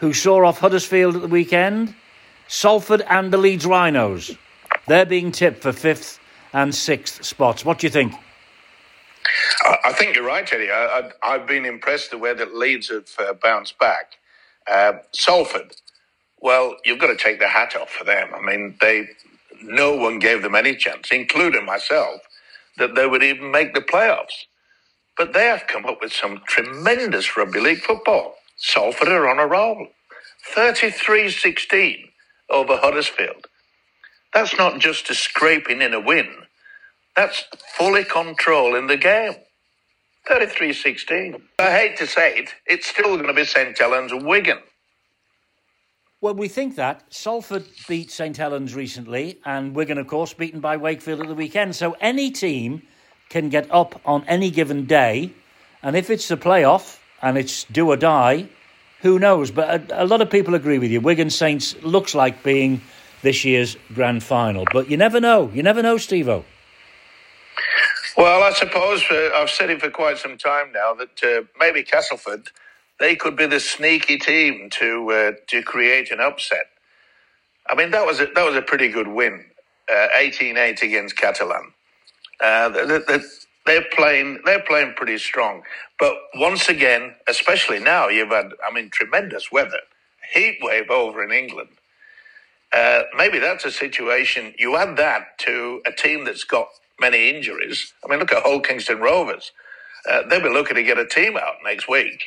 who 0.00 0.12
saw 0.12 0.45
off 0.45 0.59
Huddersfield 0.59 1.14
at 1.14 1.23
the 1.23 1.28
weekend, 1.28 1.95
Salford 2.49 3.02
and 3.02 3.33
the 3.33 3.37
Leeds 3.37 3.66
Rhinos. 3.66 4.37
They're 4.88 5.07
being 5.07 5.31
tipped 5.31 5.62
for 5.62 5.73
fifth 5.73 6.19
and 6.52 6.75
sixth 6.75 7.25
spots. 7.25 7.64
What 7.64 7.78
do 7.78 7.87
you 7.87 7.90
think? 7.90 8.14
I 9.85 9.92
think 9.92 10.16
you're 10.16 10.25
right, 10.25 10.50
Eddie. 10.52 10.71
I, 10.71 11.11
have 11.23 11.47
been 11.47 11.66
impressed 11.66 12.11
the 12.11 12.19
way 12.19 12.35
that 12.35 12.54
Leeds 12.54 12.88
have 12.88 13.09
uh, 13.19 13.35
bounced 13.35 13.78
back. 13.78 14.14
Uh, 14.69 14.95
Salford, 15.12 15.76
well, 16.40 16.76
you've 16.85 16.99
got 16.99 17.09
to 17.09 17.16
take 17.16 17.38
the 17.38 17.49
hat 17.49 17.76
off 17.76 17.90
for 17.90 18.04
them. 18.04 18.31
I 18.35 18.40
mean, 18.40 18.76
they 18.81 19.09
no 19.62 19.95
one 19.95 20.19
gave 20.19 20.42
them 20.42 20.54
any 20.54 20.75
chance, 20.75 21.11
including 21.12 21.64
myself, 21.64 22.23
that 22.78 22.95
they 22.95 23.07
would 23.07 23.23
even 23.23 23.50
make 23.50 23.75
the 23.75 23.81
playoffs. 23.81 24.47
But 25.16 25.33
they 25.33 25.45
have 25.45 25.66
come 25.66 25.85
up 25.85 25.99
with 26.00 26.12
some 26.12 26.42
tremendous 26.47 27.37
rugby 27.37 27.61
league 27.61 27.83
football. 27.83 28.35
Salford 28.57 29.09
are 29.09 29.28
on 29.28 29.38
a 29.38 29.47
roll. 29.47 29.88
33-16 30.54 32.11
over 32.50 32.76
Huddersfield. 32.76 33.47
That's 34.33 34.57
not 34.57 34.81
just 34.81 35.11
a 35.11 35.14
scraping 35.14 35.83
in 35.83 35.92
a 35.92 36.00
win. 36.00 36.28
That's 37.14 37.45
fully 37.76 38.04
controlling 38.04 38.87
the 38.87 38.97
game. 38.97 39.35
33-16. 40.31 41.42
I 41.59 41.71
hate 41.71 41.97
to 41.99 42.07
say 42.07 42.38
it, 42.38 42.50
it's 42.66 42.87
still 42.87 43.16
going 43.16 43.26
to 43.26 43.35
be 43.35 43.45
St 43.45 43.76
Helens 43.76 44.12
Wigan. 44.14 44.59
Well, 46.21 46.35
we 46.35 46.47
think 46.47 46.76
that. 46.76 47.12
Salford 47.12 47.66
beat 47.88 48.12
St 48.12 48.37
Helens 48.37 48.76
recently, 48.76 49.40
and 49.45 49.75
Wigan, 49.75 49.99
of 49.99 50.07
course, 50.07 50.33
beaten 50.33 50.61
by 50.61 50.76
Wakefield 50.76 51.21
at 51.21 51.26
the 51.26 51.35
weekend. 51.35 51.75
So 51.75 51.97
any 52.00 52.31
team 52.31 52.83
can 53.33 53.49
get 53.49 53.67
up 53.71 54.01
on 54.05 54.25
any 54.29 54.51
given 54.51 54.87
day, 54.87 55.33
and 55.83 55.97
if 55.97 56.11
it's 56.11 56.31
a 56.31 56.37
playoff 56.37 56.99
and 57.21 57.37
it's 57.37 57.65
do 57.65 57.89
or 57.89 57.97
die, 57.97 58.47
who 59.01 59.19
knows? 59.19 59.51
But 59.51 59.91
a, 59.91 60.05
a 60.05 60.07
lot 60.07 60.21
of 60.21 60.31
people 60.31 60.55
agree 60.55 60.79
with 60.79 60.91
you. 60.91 61.01
Wigan 61.01 61.31
Saints 61.31 61.75
looks 61.83 62.15
like 62.15 62.43
being 62.43 62.81
this 63.23 63.45
year's 63.45 63.77
grand 63.95 64.23
final. 64.23 64.65
But 64.73 64.91
you 64.91 64.97
never 64.97 65.21
know. 65.21 65.51
You 65.55 65.62
never 65.62 65.83
know, 65.83 65.97
Stevo. 65.97 66.45
Well, 68.17 68.43
I 68.43 68.53
suppose 68.53 69.03
uh, 69.11 69.31
I've 69.35 69.49
said 69.49 69.71
it 69.71 69.81
for 69.81 69.91
quite 69.91 70.19
some 70.19 70.37
time 70.37 70.71
now 70.73 70.95
that 70.95 71.23
uh, 71.25 71.43
maybe 71.59 71.83
Castleford, 71.83 72.51
they 73.01 73.17
could 73.17 73.37
be 73.37 73.47
the 73.47 73.61
sneaky 73.61 74.19
team 74.19 74.69
to 74.71 75.11
uh, 75.11 75.33
to 75.49 75.62
create 75.62 76.12
an 76.12 76.21
upset. 76.21 76.67
I 77.71 77.75
mean, 77.75 77.91
that 77.93 78.05
was 78.05 78.21
a, 78.21 78.27
that 78.35 78.45
was 78.45 78.57
a 78.57 78.62
pretty 78.62 78.89
good 78.89 79.09
win, 79.09 79.47
uh, 79.91 80.09
eighteen 80.15 80.59
eight 80.59 80.83
against 80.83 81.17
Catalan. 81.17 81.72
Uh, 82.43 82.71
they're 83.67 83.85
playing 83.93 84.41
they're 84.47 84.63
playing 84.65 84.95
pretty 84.97 85.19
strong, 85.19 85.63
but 86.01 86.15
once 86.37 86.69
again, 86.69 87.15
especially 87.29 87.81
now, 87.81 88.09
you've 88.09 88.31
had 88.31 88.53
I 88.69 88.75
mean 88.75 88.91
tremendous 88.91 89.53
weather, 89.53 89.81
heat 90.35 90.59
wave 90.63 90.91
over 90.91 91.25
in 91.25 91.33
England. 91.33 91.71
Uh, 92.73 93.05
maybe 93.17 93.39
that's 93.39 93.65
a 93.65 93.73
situation. 93.73 94.55
You 94.59 94.77
add 94.77 94.97
that 94.99 95.39
to 95.41 95.83
a 95.87 95.93
team 95.93 96.25
that's 96.25 96.45
got 96.45 96.69
many 97.01 97.31
injuries. 97.31 97.95
I 98.05 98.09
mean, 98.09 98.21
look 98.21 98.33
at 98.33 98.43
Hull 98.45 98.61
Kingston 98.61 99.01
Rovers. 99.01 99.53
Uh, 100.11 100.23
they'll 100.29 100.43
be 100.43 100.51
looking 100.51 100.77
to 100.77 100.83
get 100.85 100.99
a 100.99 101.07
team 101.07 101.37
out 101.37 101.57
next 101.65 101.89
week. 101.89 102.25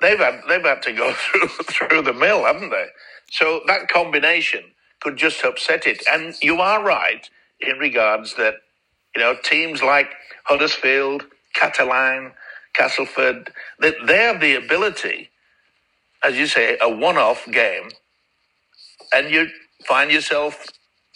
They've 0.00 0.18
had 0.18 0.42
they've 0.48 0.62
had 0.64 0.82
to 0.84 0.92
go 0.92 1.12
through 1.14 1.48
through 1.48 2.02
the 2.02 2.14
mill, 2.14 2.44
haven't 2.44 2.70
they? 2.70 2.86
So 3.30 3.62
that 3.68 3.88
combination 3.88 4.64
could 5.00 5.16
just 5.18 5.44
upset 5.44 5.86
it. 5.86 6.02
And 6.10 6.34
you 6.42 6.60
are 6.60 6.82
right 6.84 7.28
in 7.60 7.78
regards 7.78 8.34
that 8.36 8.56
you 9.14 9.22
know 9.22 9.36
teams 9.42 9.82
like 9.82 10.10
Huddersfield, 10.44 11.24
Catalan, 11.54 12.32
Castleford, 12.74 13.52
that 13.80 13.94
they 14.06 14.18
have 14.18 14.40
the 14.40 14.54
ability, 14.54 15.30
as 16.22 16.36
you 16.36 16.46
say, 16.46 16.78
a 16.80 16.88
one-off 16.88 17.46
game 17.50 17.90
and 19.12 19.30
you 19.30 19.48
find 19.86 20.10
yourself 20.10 20.66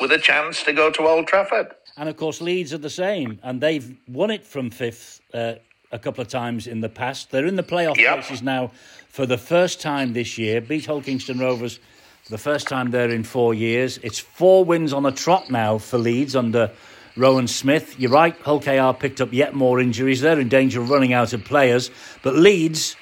with 0.01 0.13
a 0.13 0.19
chance 0.19 0.63
to 0.65 0.73
go 0.73 0.91
to 0.91 1.03
Old 1.03 1.27
Trafford. 1.27 1.69
And 1.97 2.09
of 2.09 2.17
course, 2.17 2.41
Leeds 2.41 2.73
are 2.73 2.79
the 2.79 2.91
same, 2.91 3.39
and 3.43 3.61
they've 3.61 3.97
won 4.09 4.31
it 4.31 4.45
from 4.45 4.71
fifth 4.71 5.21
uh, 5.35 5.55
a 5.91 5.99
couple 5.99 6.23
of 6.23 6.29
times 6.29 6.67
in 6.67 6.81
the 6.81 6.89
past. 6.89 7.31
They're 7.31 7.47
in 7.47 7.57
the 7.57 7.63
playoff 7.63 7.99
yep. 7.99 8.17
races 8.17 8.43
now 8.43 8.73
for 9.09 9.27
the 9.27 9.37
first 9.37 9.81
time 9.81 10.15
this 10.15 10.39
year. 10.39 10.61
Beat 10.61 10.87
Hull 10.87 11.03
Kingston 11.03 11.39
Rovers 11.39 11.79
for 12.25 12.31
the 12.31 12.39
first 12.39 12.67
time 12.67 12.91
there 12.91 13.11
in 13.11 13.25
four 13.25 13.53
years. 13.53 13.99
It's 13.99 14.19
four 14.19 14.65
wins 14.65 14.93
on 14.93 15.05
a 15.05 15.13
trot 15.13 15.51
now 15.51 15.79
for 15.79 15.99
Leeds 15.99 16.35
under 16.35 16.71
Rohan 17.17 17.49
Smith. 17.49 17.99
You're 17.99 18.11
right, 18.11 18.37
Hull 18.41 18.61
KR 18.61 18.99
picked 18.99 19.21
up 19.21 19.33
yet 19.33 19.55
more 19.55 19.81
injuries. 19.81 20.21
They're 20.21 20.41
in 20.41 20.49
danger 20.49 20.81
of 20.81 20.91
running 20.91 21.13
out 21.13 21.33
of 21.33 21.45
players. 21.45 21.91
But 22.23 22.35
Leeds 22.35 22.97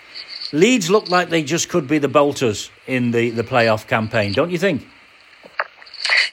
Leeds 0.52 0.90
look 0.90 1.08
like 1.08 1.28
they 1.28 1.42
just 1.42 1.68
could 1.68 1.86
be 1.86 1.98
the 1.98 2.08
bolters 2.08 2.70
in 2.86 3.12
the, 3.12 3.30
the 3.30 3.44
playoff 3.44 3.86
campaign, 3.86 4.32
don't 4.32 4.50
you 4.50 4.58
think? 4.58 4.86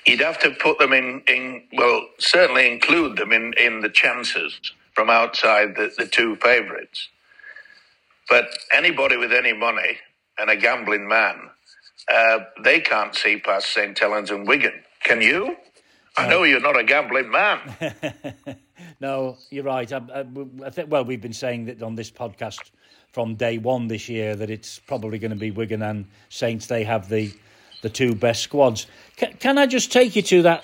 You'd 0.05 0.21
have 0.21 0.39
to 0.39 0.51
put 0.51 0.79
them 0.79 0.93
in, 0.93 1.21
in 1.27 1.63
well, 1.73 2.07
certainly 2.17 2.71
include 2.71 3.17
them 3.17 3.31
in, 3.31 3.53
in 3.57 3.81
the 3.81 3.89
chances 3.89 4.59
from 4.93 5.09
outside 5.09 5.75
the, 5.75 5.91
the 5.97 6.07
two 6.07 6.35
favourites. 6.37 7.09
But 8.27 8.47
anybody 8.73 9.17
with 9.17 9.31
any 9.31 9.53
money 9.53 9.97
and 10.39 10.49
a 10.49 10.55
gambling 10.55 11.07
man, 11.07 11.49
uh, 12.11 12.39
they 12.63 12.79
can't 12.79 13.13
see 13.13 13.37
past 13.37 13.71
St 13.71 13.97
Helens 13.97 14.31
and 14.31 14.47
Wigan. 14.47 14.83
Can 15.03 15.21
you? 15.21 15.55
I 16.17 16.27
know 16.27 16.43
you're 16.43 16.59
not 16.59 16.77
a 16.77 16.83
gambling 16.83 17.29
man. 17.29 17.59
no, 18.99 19.37
you're 19.51 19.63
right. 19.63 19.91
Um, 19.91 20.09
uh, 20.11 20.13
I, 20.13 20.63
I, 20.63 20.67
I 20.67 20.69
think, 20.71 20.91
well, 20.91 21.05
we've 21.05 21.21
been 21.21 21.33
saying 21.33 21.65
that 21.65 21.83
on 21.83 21.95
this 21.95 22.09
podcast 22.09 22.71
from 23.11 23.35
day 23.35 23.57
one 23.57 23.87
this 23.87 24.09
year 24.09 24.35
that 24.35 24.49
it's 24.49 24.79
probably 24.79 25.19
going 25.19 25.31
to 25.31 25.37
be 25.37 25.51
Wigan 25.51 25.81
and 25.81 26.05
Saints. 26.29 26.67
They 26.67 26.83
have 26.83 27.09
the 27.09 27.31
the 27.83 27.89
two 27.89 28.15
best 28.15 28.41
squads. 28.41 28.87
Can, 29.17 29.33
can 29.33 29.57
I 29.57 29.67
just 29.67 29.91
take 29.91 30.15
you 30.15 30.23
to 30.23 30.41
that 30.41 30.63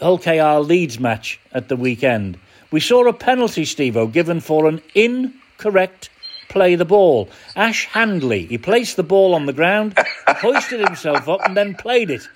Hull 0.00 0.18
KR 0.18 0.64
Leeds 0.64 1.00
match 1.00 1.40
at 1.52 1.68
the 1.68 1.76
weekend? 1.76 2.38
We 2.70 2.78
saw 2.80 3.06
a 3.08 3.12
penalty, 3.12 3.64
Stevo, 3.64 4.10
given 4.10 4.40
for 4.40 4.66
an 4.68 4.80
incorrect 4.94 6.10
play 6.48 6.74
the 6.76 6.84
ball. 6.84 7.28
Ash 7.56 7.86
Handley, 7.86 8.46
he 8.46 8.58
placed 8.58 8.96
the 8.96 9.02
ball 9.02 9.34
on 9.34 9.46
the 9.46 9.52
ground, 9.52 9.98
hoisted 10.28 10.80
himself 10.80 11.28
up, 11.28 11.40
and 11.44 11.56
then 11.56 11.74
played 11.74 12.10
it. 12.10 12.28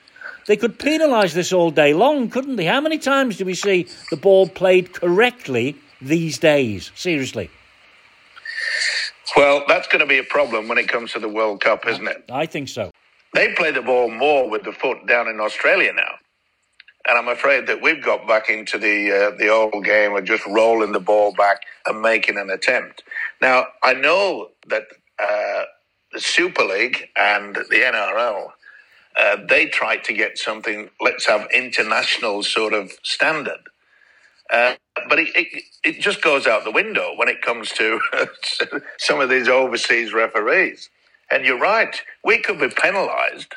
They 0.46 0.56
could 0.56 0.78
penalise 0.78 1.34
this 1.34 1.52
all 1.52 1.70
day 1.70 1.92
long, 1.92 2.30
couldn't 2.30 2.56
they? 2.56 2.64
How 2.64 2.80
many 2.80 2.98
times 2.98 3.36
do 3.36 3.44
we 3.44 3.54
see 3.54 3.88
the 4.10 4.16
ball 4.16 4.48
played 4.48 4.92
correctly 4.92 5.76
these 6.00 6.38
days? 6.38 6.92
Seriously. 6.94 7.50
Well, 9.36 9.64
that's 9.66 9.88
going 9.88 10.00
to 10.00 10.06
be 10.06 10.18
a 10.18 10.24
problem 10.24 10.68
when 10.68 10.78
it 10.78 10.88
comes 10.88 11.12
to 11.12 11.18
the 11.18 11.28
World 11.28 11.60
Cup, 11.60 11.86
isn't 11.86 12.06
it? 12.06 12.24
I 12.30 12.46
think 12.46 12.68
so. 12.68 12.90
They 13.34 13.52
play 13.54 13.70
the 13.72 13.82
ball 13.82 14.10
more 14.10 14.48
with 14.48 14.62
the 14.62 14.72
foot 14.72 15.06
down 15.06 15.28
in 15.28 15.40
Australia 15.40 15.92
now. 15.92 16.14
And 17.08 17.18
I'm 17.18 17.28
afraid 17.28 17.66
that 17.66 17.82
we've 17.82 18.02
got 18.02 18.26
back 18.26 18.48
into 18.48 18.78
the 18.78 19.12
uh, 19.12 19.36
the 19.36 19.48
old 19.48 19.84
game 19.84 20.16
of 20.16 20.24
just 20.24 20.44
rolling 20.46 20.92
the 20.92 21.00
ball 21.00 21.32
back 21.32 21.60
and 21.86 22.00
making 22.00 22.36
an 22.36 22.50
attempt. 22.50 23.04
Now, 23.40 23.66
I 23.82 23.92
know 23.94 24.48
that 24.68 24.84
uh, 25.18 25.64
the 26.12 26.20
Super 26.20 26.64
League 26.64 27.08
and 27.14 27.54
the 27.54 27.82
NRL, 27.92 28.48
uh, 29.18 29.38
they 29.48 29.66
tried 29.66 30.04
to 30.04 30.14
get 30.14 30.38
something, 30.38 30.90
let's 31.00 31.26
have 31.26 31.48
international 31.52 32.42
sort 32.42 32.74
of 32.74 32.92
standard. 33.04 33.60
Uh, 34.52 34.74
but 35.08 35.18
it, 35.20 35.28
it, 35.36 35.64
it 35.84 36.00
just 36.00 36.22
goes 36.22 36.46
out 36.46 36.64
the 36.64 36.72
window 36.72 37.12
when 37.16 37.28
it 37.28 37.42
comes 37.42 37.70
to 37.72 38.00
some 38.98 39.20
of 39.20 39.30
these 39.30 39.48
overseas 39.48 40.12
referees. 40.12 40.90
And 41.30 41.44
you're 41.46 41.58
right, 41.60 42.00
we 42.24 42.38
could 42.38 42.60
be 42.60 42.68
penalised 42.68 43.54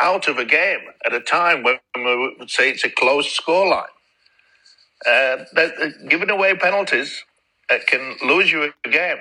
out 0.00 0.28
of 0.28 0.38
a 0.38 0.44
game 0.46 0.80
at 1.06 1.14
a 1.14 1.20
time 1.20 1.62
when 1.62 1.78
we 1.96 2.36
would 2.38 2.50
say 2.50 2.70
it's 2.70 2.84
a 2.84 2.90
close 2.90 3.38
scoreline. 3.38 3.86
Uh, 5.06 5.44
that, 5.54 5.74
uh, 5.82 5.88
giving 6.08 6.30
away 6.30 6.56
penalties 6.56 7.24
uh, 7.70 7.78
can 7.88 8.16
lose 8.24 8.52
you 8.52 8.72
a 8.84 8.88
game. 8.90 9.18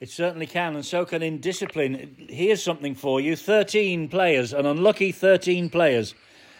It 0.00 0.10
certainly 0.10 0.46
can, 0.46 0.76
and 0.76 0.86
so 0.86 1.04
can 1.04 1.24
indiscipline. 1.24 2.14
Here's 2.28 2.62
something 2.62 2.94
for 2.94 3.20
you 3.20 3.34
13 3.34 4.08
players, 4.08 4.52
an 4.52 4.64
unlucky 4.64 5.10
13 5.10 5.70
players, 5.70 6.14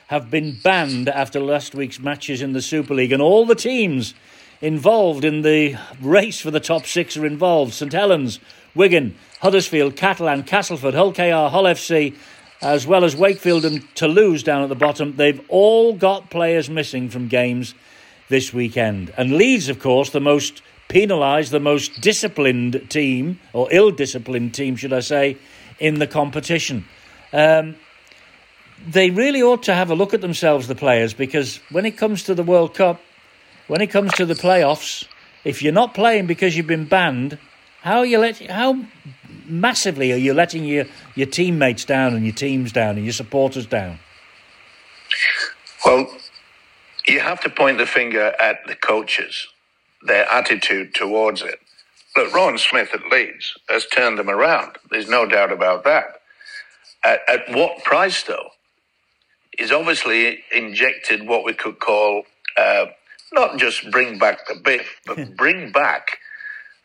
have 0.08 0.28
been 0.28 0.58
banned 0.64 1.08
after 1.08 1.38
last 1.38 1.72
week's 1.72 2.00
matches 2.00 2.42
in 2.42 2.52
the 2.52 2.60
Super 2.60 2.94
League, 2.94 3.12
and 3.12 3.22
all 3.22 3.46
the 3.46 3.54
teams 3.54 4.12
involved 4.60 5.24
in 5.24 5.42
the 5.42 5.76
race 6.00 6.40
for 6.40 6.50
the 6.50 6.58
top 6.58 6.84
six 6.84 7.16
are 7.16 7.24
involved 7.24 7.74
St 7.74 7.92
Helens, 7.92 8.40
Wigan, 8.74 9.14
Huddersfield, 9.40 9.94
Catalan, 9.94 10.42
Castleford, 10.42 10.94
Hull 10.94 11.12
KR, 11.12 11.48
Hull 11.48 11.62
FC, 11.62 12.16
as 12.60 12.88
well 12.88 13.04
as 13.04 13.14
Wakefield 13.14 13.64
and 13.64 13.84
Toulouse 13.94 14.42
down 14.42 14.64
at 14.64 14.68
the 14.68 14.74
bottom. 14.74 15.14
They've 15.14 15.44
all 15.46 15.94
got 15.94 16.28
players 16.28 16.68
missing 16.68 17.08
from 17.08 17.28
games 17.28 17.76
this 18.28 18.52
weekend. 18.52 19.14
And 19.16 19.36
Leeds, 19.36 19.68
of 19.68 19.78
course, 19.78 20.10
the 20.10 20.18
most 20.18 20.60
penalised, 20.88 21.52
the 21.52 21.60
most 21.60 22.00
disciplined 22.00 22.90
team, 22.90 23.38
or 23.52 23.68
ill 23.70 23.90
disciplined 23.90 24.54
team, 24.54 24.76
should 24.76 24.92
I 24.92 25.00
say, 25.00 25.36
in 25.78 25.98
the 25.98 26.06
competition. 26.06 26.84
Um, 27.32 27.76
they 28.86 29.10
really 29.10 29.42
ought 29.42 29.64
to 29.64 29.74
have 29.74 29.90
a 29.90 29.94
look 29.94 30.14
at 30.14 30.20
themselves, 30.20 30.68
the 30.68 30.74
players, 30.74 31.14
because 31.14 31.60
when 31.70 31.84
it 31.84 31.96
comes 31.96 32.22
to 32.24 32.34
the 32.34 32.42
World 32.42 32.74
Cup, 32.74 33.00
when 33.66 33.80
it 33.80 33.88
comes 33.88 34.12
to 34.14 34.24
the 34.24 34.34
playoffs, 34.34 35.06
if 35.44 35.62
you're 35.62 35.72
not 35.72 35.94
playing 35.94 36.26
because 36.26 36.56
you've 36.56 36.66
been 36.66 36.86
banned, 36.86 37.38
how 37.82 37.98
are 37.98 38.06
you 38.06 38.18
let, 38.18 38.38
how 38.50 38.84
massively 39.46 40.12
are 40.12 40.16
you 40.16 40.34
letting 40.34 40.64
your, 40.64 40.86
your 41.14 41.26
teammates 41.26 41.84
down 41.84 42.14
and 42.14 42.24
your 42.24 42.34
teams 42.34 42.72
down 42.72 42.96
and 42.96 43.04
your 43.04 43.12
supporters 43.12 43.66
down? 43.66 43.98
Well, 45.84 46.06
you 47.06 47.20
have 47.20 47.40
to 47.40 47.50
point 47.50 47.78
the 47.78 47.86
finger 47.86 48.34
at 48.40 48.66
the 48.66 48.74
coaches, 48.74 49.48
their 50.02 50.30
attitude 50.30 50.94
towards 50.94 51.42
it. 51.42 51.60
Look, 52.16 52.34
Rohan 52.34 52.58
Smith 52.58 52.90
at 52.94 53.10
Leeds 53.10 53.56
has 53.68 53.86
turned 53.86 54.18
them 54.18 54.30
around. 54.30 54.76
There's 54.90 55.08
no 55.08 55.26
doubt 55.26 55.52
about 55.52 55.84
that. 55.84 56.20
At, 57.04 57.20
at 57.28 57.54
what 57.54 57.84
price, 57.84 58.22
though? 58.22 58.50
He's 59.58 59.72
obviously 59.72 60.40
injected 60.52 61.26
what 61.26 61.44
we 61.44 61.54
could 61.54 61.78
call 61.80 62.24
uh, 62.56 62.86
not 63.32 63.58
just 63.58 63.90
bring 63.90 64.18
back 64.18 64.46
the 64.48 64.54
biff, 64.54 65.00
but 65.06 65.36
bring 65.36 65.72
back 65.72 66.18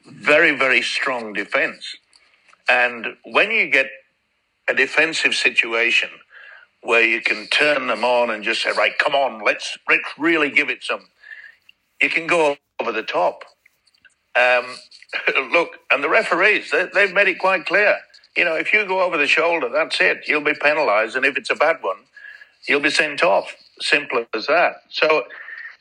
very, 0.05 0.57
very 0.57 0.81
strong 0.81 1.33
defence. 1.33 1.95
And 2.69 3.17
when 3.25 3.51
you 3.51 3.69
get 3.69 3.87
a 4.69 4.73
defensive 4.73 5.35
situation 5.35 6.09
where 6.81 7.03
you 7.03 7.21
can 7.21 7.47
turn 7.47 7.87
them 7.87 8.03
on 8.03 8.29
and 8.29 8.43
just 8.43 8.63
say, 8.63 8.71
right, 8.71 8.97
come 8.99 9.15
on, 9.15 9.43
let's 9.43 9.77
let's 9.89 10.07
really 10.17 10.49
give 10.49 10.69
it 10.69 10.83
some, 10.83 11.07
you 12.03 12.09
can 12.11 12.27
go 12.27 12.57
over 12.81 12.93
the 12.93 13.03
top. 13.03 13.45
Um, 14.39 14.65
look, 15.51 15.77
and 15.91 16.03
the 16.03 16.09
referees, 16.09 16.71
they, 16.71 16.87
they've 16.93 17.13
made 17.13 17.29
it 17.29 17.39
quite 17.39 17.65
clear. 17.65 17.97
You 18.37 18.45
know, 18.45 18.55
if 18.55 18.73
you 18.73 18.85
go 18.87 19.01
over 19.03 19.17
the 19.17 19.27
shoulder, 19.27 19.69
that's 19.69 20.01
it. 20.01 20.27
You'll 20.27 20.41
be 20.43 20.55
penalised, 20.61 21.15
and 21.15 21.25
if 21.25 21.37
it's 21.37 21.51
a 21.51 21.55
bad 21.55 21.77
one, 21.81 21.97
you'll 22.67 22.81
be 22.81 22.91
sent 22.91 23.23
off. 23.23 23.55
Simple 23.81 24.25
as 24.35 24.47
that. 24.47 24.75
So 24.89 25.25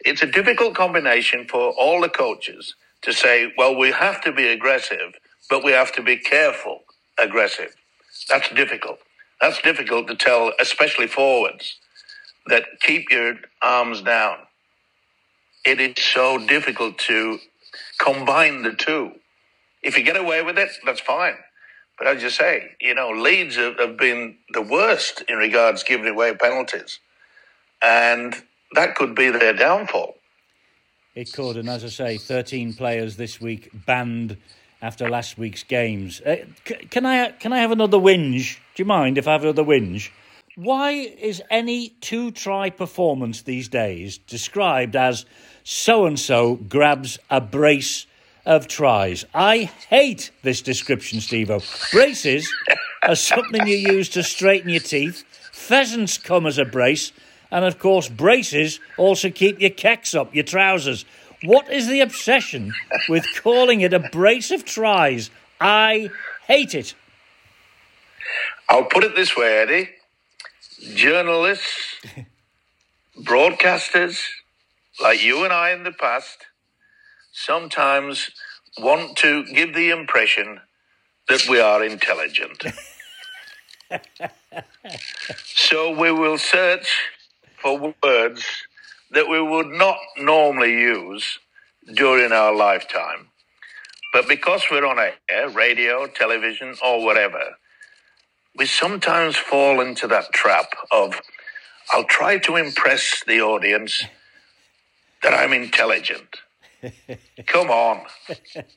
it's 0.04 0.22
a 0.22 0.26
difficult 0.26 0.74
combination 0.76 1.46
for 1.48 1.70
all 1.72 2.00
the 2.02 2.10
coaches 2.10 2.74
to 3.02 3.12
say, 3.12 3.52
well, 3.58 3.76
we 3.76 3.92
have 3.92 4.20
to 4.22 4.32
be 4.32 4.48
aggressive, 4.48 5.14
but 5.50 5.64
we 5.64 5.72
have 5.72 5.92
to 5.94 6.02
be 6.02 6.16
careful 6.18 6.80
aggressive. 7.18 7.74
That's 8.28 8.48
difficult. 8.50 8.98
That's 9.40 9.60
difficult 9.62 10.08
to 10.08 10.16
tell, 10.16 10.52
especially 10.60 11.08
forwards, 11.08 11.78
that 12.48 12.64
keep 12.80 13.10
your 13.10 13.36
arms 13.62 14.02
down. 14.02 14.38
It 15.64 15.80
is 15.80 16.04
so 16.04 16.38
difficult 16.38 16.98
to 16.98 17.38
combine 17.98 18.62
the 18.62 18.72
two. 18.72 19.12
If 19.82 19.96
you 19.96 20.04
get 20.04 20.16
away 20.16 20.42
with 20.42 20.58
it, 20.58 20.70
that's 20.84 21.00
fine. 21.00 21.36
But 21.98 22.06
as 22.08 22.22
you 22.22 22.30
say, 22.30 22.72
you 22.80 22.94
know, 22.94 23.10
Leeds 23.10 23.56
have, 23.56 23.78
have 23.78 23.96
been 23.96 24.36
the 24.52 24.62
worst 24.62 25.22
in 25.28 25.36
regards 25.36 25.82
giving 25.82 26.08
away 26.08 26.34
penalties. 26.34 26.98
And 27.82 28.34
that 28.74 28.94
could 28.94 29.14
be 29.14 29.30
their 29.30 29.52
downfall. 29.52 30.16
It 31.14 31.32
could, 31.32 31.56
and 31.56 31.68
as 31.68 31.84
I 31.84 31.88
say, 31.88 32.16
13 32.16 32.74
players 32.74 33.16
this 33.16 33.40
week 33.40 33.70
banned 33.72 34.38
after 34.80 35.08
last 35.08 35.38
week's 35.38 35.62
games. 35.62 36.20
Uh, 36.22 36.36
c- 36.66 36.86
can 36.90 37.04
I 37.06 37.30
can 37.32 37.52
I 37.52 37.58
have 37.58 37.70
another 37.70 37.98
whinge? 37.98 38.58
Do 38.74 38.82
you 38.82 38.86
mind 38.86 39.18
if 39.18 39.28
I 39.28 39.32
have 39.32 39.42
another 39.42 39.62
whinge? 39.62 40.10
Why 40.56 40.92
is 40.92 41.42
any 41.50 41.90
two 42.00 42.30
try 42.30 42.70
performance 42.70 43.42
these 43.42 43.68
days 43.68 44.18
described 44.18 44.96
as 44.96 45.24
so 45.64 46.06
and 46.06 46.18
so 46.18 46.56
grabs 46.56 47.18
a 47.30 47.40
brace 47.40 48.06
of 48.44 48.68
tries? 48.68 49.24
I 49.34 49.70
hate 49.88 50.30
this 50.42 50.62
description, 50.62 51.18
Stevo. 51.20 51.62
Braces 51.92 52.52
are 53.02 53.14
something 53.14 53.66
you 53.66 53.76
use 53.76 54.08
to 54.10 54.22
straighten 54.22 54.70
your 54.70 54.80
teeth. 54.80 55.24
Pheasants 55.52 56.18
come 56.18 56.46
as 56.46 56.58
a 56.58 56.64
brace, 56.64 57.12
and 57.50 57.64
of 57.64 57.78
course, 57.78 58.08
braces 58.08 58.80
also 58.96 59.30
keep 59.30 59.60
your 59.60 59.70
kecks 59.70 60.18
up, 60.18 60.34
your 60.34 60.44
trousers. 60.44 61.04
What 61.44 61.70
is 61.72 61.88
the 61.88 62.00
obsession 62.00 62.72
with 63.08 63.24
calling 63.42 63.80
it 63.80 63.92
a 63.92 63.98
brace 63.98 64.50
of 64.50 64.64
tries? 64.64 65.30
I 65.60 66.10
hate 66.46 66.74
it. 66.74 66.94
I'll 68.68 68.84
put 68.84 69.04
it 69.04 69.14
this 69.14 69.36
way, 69.36 69.58
Eddie. 69.58 69.90
Journalists, 70.94 72.00
broadcasters, 73.20 74.20
like 75.02 75.22
you 75.22 75.44
and 75.44 75.52
I 75.52 75.72
in 75.72 75.82
the 75.82 75.92
past, 75.92 76.46
sometimes 77.32 78.30
want 78.78 79.16
to 79.18 79.44
give 79.44 79.74
the 79.74 79.90
impression 79.90 80.60
that 81.28 81.46
we 81.48 81.60
are 81.60 81.84
intelligent. 81.84 82.64
so 85.44 85.90
we 85.98 86.12
will 86.12 86.38
search 86.38 86.88
for 87.60 87.94
words 88.02 88.44
that 89.10 89.28
we 89.28 89.42
would 89.42 89.66
not 89.66 89.98
normally 90.18 90.72
use 90.72 91.38
during 91.94 92.30
our 92.32 92.54
lifetime. 92.54 93.28
But 94.12 94.28
because 94.28 94.64
we're 94.70 94.86
on 94.86 94.98
air, 95.28 95.48
radio, 95.48 96.06
television, 96.06 96.76
or 96.84 97.04
whatever, 97.04 97.56
we 98.56 98.66
sometimes 98.66 99.36
fall 99.36 99.80
into 99.80 100.06
that 100.08 100.32
trap 100.32 100.66
of, 100.92 101.20
I'll 101.92 102.04
try 102.04 102.38
to 102.38 102.56
impress 102.56 103.24
the 103.26 103.40
audience 103.40 104.04
that 105.22 105.34
I'm 105.34 105.52
intelligent. 105.52 106.36
Come 107.46 107.70
on. 107.70 108.04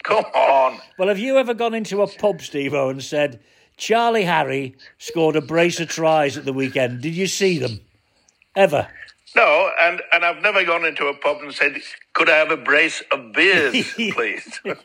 Come 0.03 0.25
on. 0.25 0.79
Well, 0.97 1.07
have 1.07 1.19
you 1.19 1.37
ever 1.37 1.53
gone 1.53 1.73
into 1.73 2.01
a 2.01 2.07
pub, 2.07 2.37
Stevo, 2.39 2.89
and 2.89 3.03
said, 3.03 3.39
Charlie 3.77 4.25
Harry 4.25 4.75
scored 4.97 5.35
a 5.35 5.41
brace 5.41 5.79
of 5.79 5.89
tries 5.89 6.37
at 6.37 6.45
the 6.45 6.53
weekend? 6.53 7.01
Did 7.01 7.15
you 7.15 7.27
see 7.27 7.57
them? 7.57 7.81
Ever? 8.55 8.87
No, 9.35 9.69
and, 9.81 10.01
and 10.13 10.23
I've 10.23 10.41
never 10.41 10.63
gone 10.63 10.85
into 10.85 11.07
a 11.07 11.13
pub 11.13 11.41
and 11.41 11.53
said, 11.53 11.81
could 12.13 12.29
I 12.29 12.37
have 12.37 12.51
a 12.51 12.57
brace 12.57 13.03
of 13.11 13.33
beers, 13.33 13.91
please? 13.95 14.61
oh, 14.65 14.75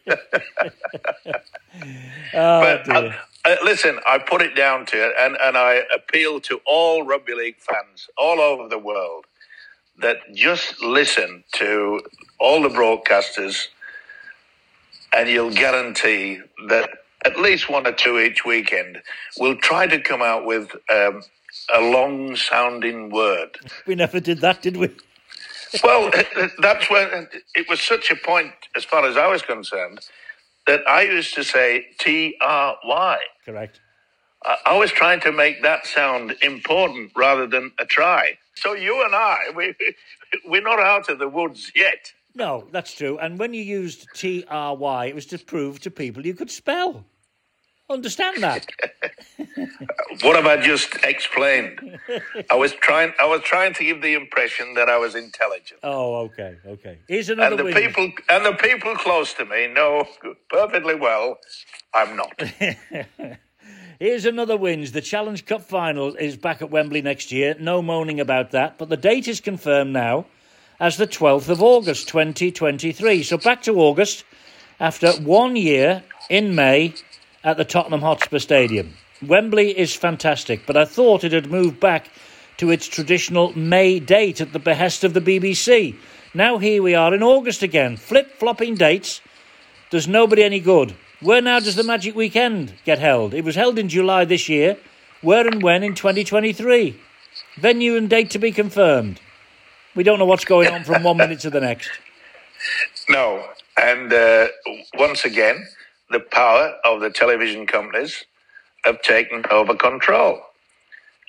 but 2.34 2.84
dear. 2.84 2.94
uh, 2.94 3.12
uh, 3.44 3.56
listen, 3.62 4.00
I 4.06 4.18
put 4.18 4.42
it 4.42 4.56
down 4.56 4.86
to 4.86 4.96
it, 4.96 5.14
and, 5.18 5.36
and 5.40 5.56
I 5.56 5.82
appeal 5.94 6.40
to 6.40 6.60
all 6.66 7.04
rugby 7.04 7.34
league 7.34 7.58
fans 7.58 8.08
all 8.18 8.40
over 8.40 8.68
the 8.68 8.78
world 8.78 9.26
that 9.98 10.18
just 10.34 10.82
listen 10.82 11.44
to 11.54 12.00
all 12.38 12.62
the 12.62 12.68
broadcasters 12.68 13.66
and 15.12 15.28
you'll 15.28 15.52
guarantee 15.52 16.40
that 16.68 16.90
at 17.24 17.38
least 17.38 17.68
one 17.68 17.86
or 17.86 17.92
two 17.92 18.18
each 18.18 18.44
weekend 18.44 19.02
will 19.38 19.56
try 19.56 19.86
to 19.86 20.00
come 20.00 20.22
out 20.22 20.46
with 20.46 20.70
um, 20.92 21.22
a 21.74 21.80
long 21.80 22.36
sounding 22.36 23.10
word. 23.10 23.58
We 23.86 23.94
never 23.94 24.20
did 24.20 24.40
that, 24.40 24.62
did 24.62 24.76
we? 24.76 24.90
Well, 25.84 26.10
that's 26.58 26.90
when 26.90 27.28
it 27.54 27.68
was 27.68 27.80
such 27.80 28.10
a 28.10 28.16
point, 28.16 28.52
as 28.74 28.82
far 28.82 29.06
as 29.06 29.16
I 29.16 29.28
was 29.28 29.42
concerned, 29.42 30.00
that 30.66 30.80
I 30.88 31.02
used 31.02 31.34
to 31.34 31.44
say 31.44 31.86
T 32.00 32.36
R 32.40 32.76
Y. 32.84 33.18
Correct. 33.44 33.78
I 34.44 34.56
I 34.66 34.76
was 34.76 34.90
trying 34.90 35.20
to 35.20 35.30
make 35.30 35.62
that 35.62 35.86
sound 35.86 36.34
important 36.42 37.12
rather 37.14 37.46
than 37.46 37.70
a 37.78 37.84
try. 37.84 38.36
So 38.60 38.74
you 38.74 39.02
and 39.04 39.14
I, 39.14 39.38
we, 39.56 39.74
we're 40.44 40.62
not 40.62 40.80
out 40.80 41.08
of 41.08 41.18
the 41.18 41.28
woods 41.28 41.72
yet. 41.74 42.12
No, 42.34 42.68
that's 42.70 42.92
true. 42.94 43.18
And 43.18 43.38
when 43.38 43.54
you 43.54 43.62
used 43.62 44.06
T 44.14 44.44
R 44.48 44.76
Y, 44.76 45.06
it 45.06 45.14
was 45.14 45.26
to 45.26 45.38
prove 45.38 45.80
to 45.80 45.90
people 45.90 46.24
you 46.26 46.34
could 46.34 46.50
spell. 46.50 47.04
Understand 47.88 48.42
that? 48.42 48.66
What 50.22 50.36
have 50.36 50.46
I 50.46 50.56
just 50.58 50.96
explained? 51.02 51.98
I 52.50 52.54
was 52.54 52.72
trying. 52.72 53.12
I 53.20 53.26
was 53.26 53.42
trying 53.42 53.74
to 53.74 53.84
give 53.84 54.02
the 54.02 54.14
impression 54.14 54.74
that 54.74 54.88
I 54.88 54.98
was 54.98 55.14
intelligent, 55.14 55.80
oh, 55.82 56.16
okay, 56.26 56.56
okay. 56.66 56.98
Here's 57.08 57.30
another 57.30 57.56
and 57.56 57.68
the 57.68 57.80
people 57.80 58.10
and 58.28 58.44
the 58.44 58.52
people 58.52 58.94
close 58.96 59.32
to 59.34 59.44
me 59.44 59.68
know 59.68 60.06
perfectly 60.48 60.94
well 60.94 61.38
I'm 61.94 62.16
not. 62.16 62.42
Here's 64.00 64.24
another 64.24 64.56
wins. 64.56 64.92
The 64.92 65.02
Challenge 65.02 65.44
Cup 65.44 65.60
final 65.60 66.14
is 66.14 66.34
back 66.34 66.62
at 66.62 66.70
Wembley 66.70 67.02
next 67.02 67.30
year. 67.30 67.54
No 67.60 67.82
moaning 67.82 68.18
about 68.18 68.52
that. 68.52 68.78
But 68.78 68.88
the 68.88 68.96
date 68.96 69.28
is 69.28 69.42
confirmed 69.42 69.92
now 69.92 70.24
as 70.80 70.96
the 70.96 71.06
12th 71.06 71.50
of 71.50 71.62
August 71.62 72.08
2023. 72.08 73.22
So 73.22 73.36
back 73.36 73.60
to 73.64 73.78
August 73.78 74.24
after 74.80 75.12
one 75.20 75.54
year 75.54 76.02
in 76.30 76.54
May 76.54 76.94
at 77.44 77.58
the 77.58 77.64
Tottenham 77.66 78.00
Hotspur 78.00 78.38
Stadium. 78.38 78.94
Wembley 79.20 79.78
is 79.78 79.94
fantastic, 79.94 80.64
but 80.66 80.78
I 80.78 80.86
thought 80.86 81.22
it 81.22 81.32
had 81.32 81.50
moved 81.50 81.78
back 81.78 82.08
to 82.56 82.70
its 82.70 82.88
traditional 82.88 83.52
May 83.54 84.00
date 84.00 84.40
at 84.40 84.54
the 84.54 84.58
behest 84.58 85.04
of 85.04 85.12
the 85.12 85.20
BBC. 85.20 85.94
Now 86.32 86.56
here 86.56 86.82
we 86.82 86.94
are 86.94 87.12
in 87.12 87.22
August 87.22 87.62
again, 87.62 87.98
flip 87.98 88.38
flopping 88.38 88.76
dates 88.76 89.20
does 89.90 90.08
nobody 90.08 90.42
any 90.42 90.60
good. 90.60 90.96
Where 91.20 91.42
now 91.42 91.60
does 91.60 91.76
the 91.76 91.84
Magic 91.84 92.16
Weekend 92.16 92.72
get 92.86 92.98
held? 92.98 93.34
It 93.34 93.44
was 93.44 93.54
held 93.54 93.78
in 93.78 93.90
July 93.90 94.24
this 94.24 94.48
year. 94.48 94.78
Where 95.20 95.46
and 95.46 95.62
when 95.62 95.82
in 95.82 95.94
2023? 95.94 96.98
Venue 97.58 97.96
and 97.96 98.08
date 98.08 98.30
to 98.30 98.38
be 98.38 98.52
confirmed. 98.52 99.20
We 99.94 100.02
don't 100.02 100.18
know 100.18 100.24
what's 100.24 100.46
going 100.46 100.68
on 100.68 100.82
from 100.82 101.02
one 101.02 101.16
minute 101.18 101.40
to 101.40 101.50
the 101.50 101.60
next. 101.60 101.90
No, 103.10 103.44
and 103.76 104.10
uh, 104.10 104.48
once 104.94 105.26
again, 105.26 105.66
the 106.08 106.20
power 106.20 106.76
of 106.86 107.00
the 107.02 107.10
television 107.10 107.66
companies 107.66 108.24
have 108.84 109.02
taken 109.02 109.44
over 109.50 109.74
control. 109.74 110.40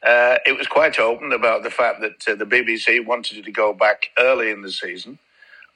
Uh, 0.04 0.38
it 0.46 0.58
was 0.58 0.68
quite 0.68 1.00
open 1.00 1.34
about 1.34 1.64
the 1.64 1.70
fact 1.70 2.00
that 2.00 2.26
uh, 2.30 2.36
the 2.36 2.46
BBC 2.46 3.06
wanted 3.06 3.44
to 3.44 3.52
go 3.52 3.74
back 3.74 4.08
early 4.18 4.52
in 4.52 4.62
the 4.62 4.72
season. 4.72 5.20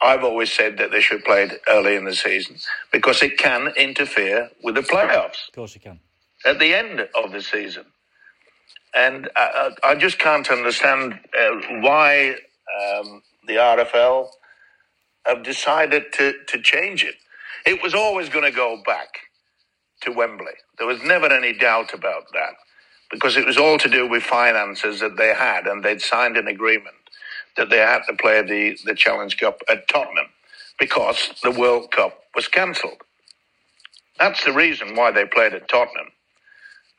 I've 0.06 0.24
always 0.24 0.52
said 0.52 0.78
that 0.78 0.91
they 0.91 1.02
should 1.02 1.24
play 1.26 1.44
it 1.44 1.62
early 1.68 1.96
in 1.96 2.06
the 2.06 2.13
season 2.15 2.58
because 2.91 3.22
it 3.24 3.38
can 3.38 3.74
interfere 3.78 4.50
with 4.63 4.76
the 4.76 4.82
playoffs 4.82 5.48
Of 5.50 5.56
course 5.56 5.76
it 5.76 5.82
can. 5.82 6.00
at 6.46 6.60
the 6.60 6.74
end 6.74 7.08
of 7.15 7.32
the 7.32 7.41
season. 7.41 7.86
And 8.94 9.30
I, 9.36 9.72
I 9.84 9.96
just 9.96 10.20
can't 10.20 10.50
understand 10.50 11.20
uh, 11.38 11.56
why 11.82 12.32
um, 12.32 13.22
the 13.48 13.56
RFL 13.56 14.30
have 15.26 15.44
decided 15.44 16.13
to, 16.13 16.34
to 16.48 16.62
change 16.62 17.04
it. 17.04 17.15
It 17.65 17.82
was 17.84 17.94
always 17.94 18.30
going 18.30 18.46
to 18.46 18.56
go 18.56 18.82
back 18.86 19.10
to 20.02 20.12
Wembley. 20.12 20.54
There 20.78 20.88
was 20.88 21.02
never 21.04 21.32
any 21.34 21.54
doubt 21.54 21.94
about 21.94 22.26
that 22.34 22.54
because 23.12 23.38
it 23.38 23.46
was 23.46 23.58
all 23.58 23.78
to 23.80 23.89
do 23.89 24.08
with 24.08 24.24
finances 24.24 25.00
that 25.00 25.18
they 25.18 25.34
had 25.34 25.68
and 25.68 25.84
they'd 25.84 26.02
signed 26.02 26.38
an 26.38 26.48
agreement 26.48 26.96
that 27.58 27.70
they 27.70 27.78
had 27.80 28.02
to 28.08 28.13
play 28.15 28.41
the, 28.41 28.78
the 28.86 28.96
Challenge 28.96 29.38
Cup 29.38 29.62
at 29.70 29.88
Tottenham 29.89 30.28
because 30.80 31.32
the 31.44 31.52
World 31.52 31.91
Cup 31.91 32.20
was 32.36 32.48
cancelled. 32.48 33.02
That's 34.20 34.44
the 34.46 34.54
reason 34.54 34.96
why 34.96 35.12
they 35.12 35.26
played 35.26 35.54
at 35.54 35.68
Tottenham 35.70 36.12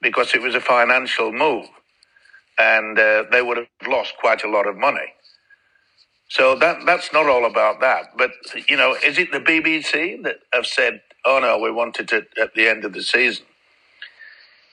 because 0.02 0.34
it 0.34 0.42
was 0.42 0.54
a 0.54 0.60
financial 0.60 1.32
move 1.32 1.66
and 2.58 2.98
uh, 2.98 3.24
they 3.32 3.42
would 3.42 3.58
have 3.58 3.68
lost 3.88 4.14
quite 4.20 4.44
a 4.44 4.50
lot 4.50 4.66
of 4.66 4.76
money. 4.76 5.12
So 6.28 6.56
that 6.56 6.86
that's 6.86 7.12
not 7.12 7.26
all 7.26 7.46
about 7.46 7.80
that. 7.80 8.16
But 8.18 8.32
you 8.68 8.76
know, 8.76 8.96
is 9.04 9.18
it 9.18 9.32
the 9.32 9.40
BBC 9.40 10.22
that 10.24 10.38
have 10.52 10.66
said, 10.66 11.02
"Oh 11.24 11.38
no, 11.40 11.58
we 11.58 11.70
wanted 11.70 12.12
it 12.12 12.28
at 12.40 12.54
the 12.54 12.68
end 12.68 12.84
of 12.84 12.92
the 12.94 13.02
season"? 13.02 13.46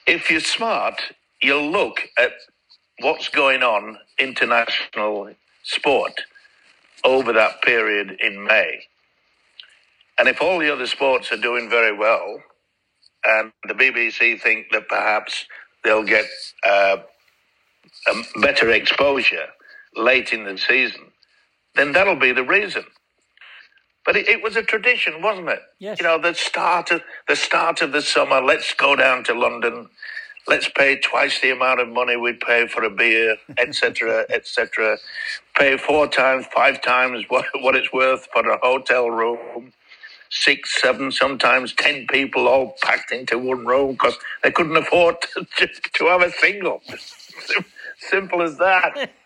If 0.08 0.32
you're 0.32 0.42
smart, 0.42 1.02
you'll 1.42 1.72
look 1.72 2.10
at 2.18 2.34
what's 3.02 3.30
going 3.30 3.64
on 3.64 4.00
international 4.20 5.30
sport 5.64 6.14
over 7.04 7.34
that 7.34 7.62
period 7.62 8.18
in 8.22 8.44
May, 8.44 8.84
and 10.18 10.28
if 10.28 10.42
all 10.42 10.60
the 10.60 10.72
other 10.72 10.88
sports 10.88 11.32
are 11.32 11.38
doing 11.38 11.70
very 11.70 11.96
well, 11.96 12.42
and 13.26 13.52
the 13.68 13.74
BBC 13.74 14.40
think 14.40 14.68
that 14.72 14.88
perhaps 14.88 15.46
they'll 15.84 16.04
get 16.04 16.26
uh, 16.66 16.98
a 18.08 18.40
better 18.42 18.70
exposure 18.72 19.48
late 19.96 20.34
in 20.34 20.44
the 20.46 20.58
season, 20.58 21.12
then 21.76 21.92
that'll 21.94 22.16
be 22.20 22.32
the 22.34 22.44
reason. 22.44 22.84
But 24.06 24.18
it, 24.18 24.28
it 24.28 24.44
was 24.44 24.56
a 24.56 24.64
tradition, 24.64 25.22
wasn't 25.22 25.50
it? 25.50 25.60
Yes. 25.80 26.00
You 26.00 26.06
know, 26.06 26.20
the 26.20 26.34
start 26.34 26.92
of 26.92 27.02
the 27.28 27.36
start 27.36 27.82
of 27.82 27.92
the 27.94 28.02
summer. 28.02 28.42
Let's 28.42 28.74
go 28.74 28.96
down 28.96 29.24
to 29.26 29.34
London. 29.34 29.90
Let's 30.48 30.70
pay 30.70 30.98
twice 30.98 31.40
the 31.40 31.52
amount 31.52 31.80
of 31.80 31.88
money 31.88 32.18
we 32.18 32.34
pay 32.34 32.68
for 32.68 32.84
a 32.84 32.90
beer, 32.90 33.38
etc., 33.58 34.26
etc. 34.30 34.98
Pay 35.58 35.78
four 35.78 36.08
times, 36.08 36.46
five 36.54 36.82
times 36.82 37.26
what, 37.30 37.46
what 37.62 37.76
it's 37.76 37.94
worth 37.94 38.28
for 38.34 38.48
a 38.50 38.58
hotel 38.62 39.10
room. 39.10 39.72
Six, 40.30 40.82
seven, 40.82 41.12
sometimes 41.12 41.74
ten 41.74 42.08
people 42.08 42.48
all 42.48 42.76
packed 42.82 43.12
into 43.12 43.38
one 43.38 43.66
room 43.66 43.92
because 43.94 44.18
they 44.44 44.52
couldn't 44.52 44.76
afford 44.76 45.16
to, 45.58 45.68
to 45.68 46.06
have 46.08 46.22
a 46.22 46.32
single. 46.32 46.82
Simple 47.98 48.42
as 48.42 48.58
that. 48.58 49.12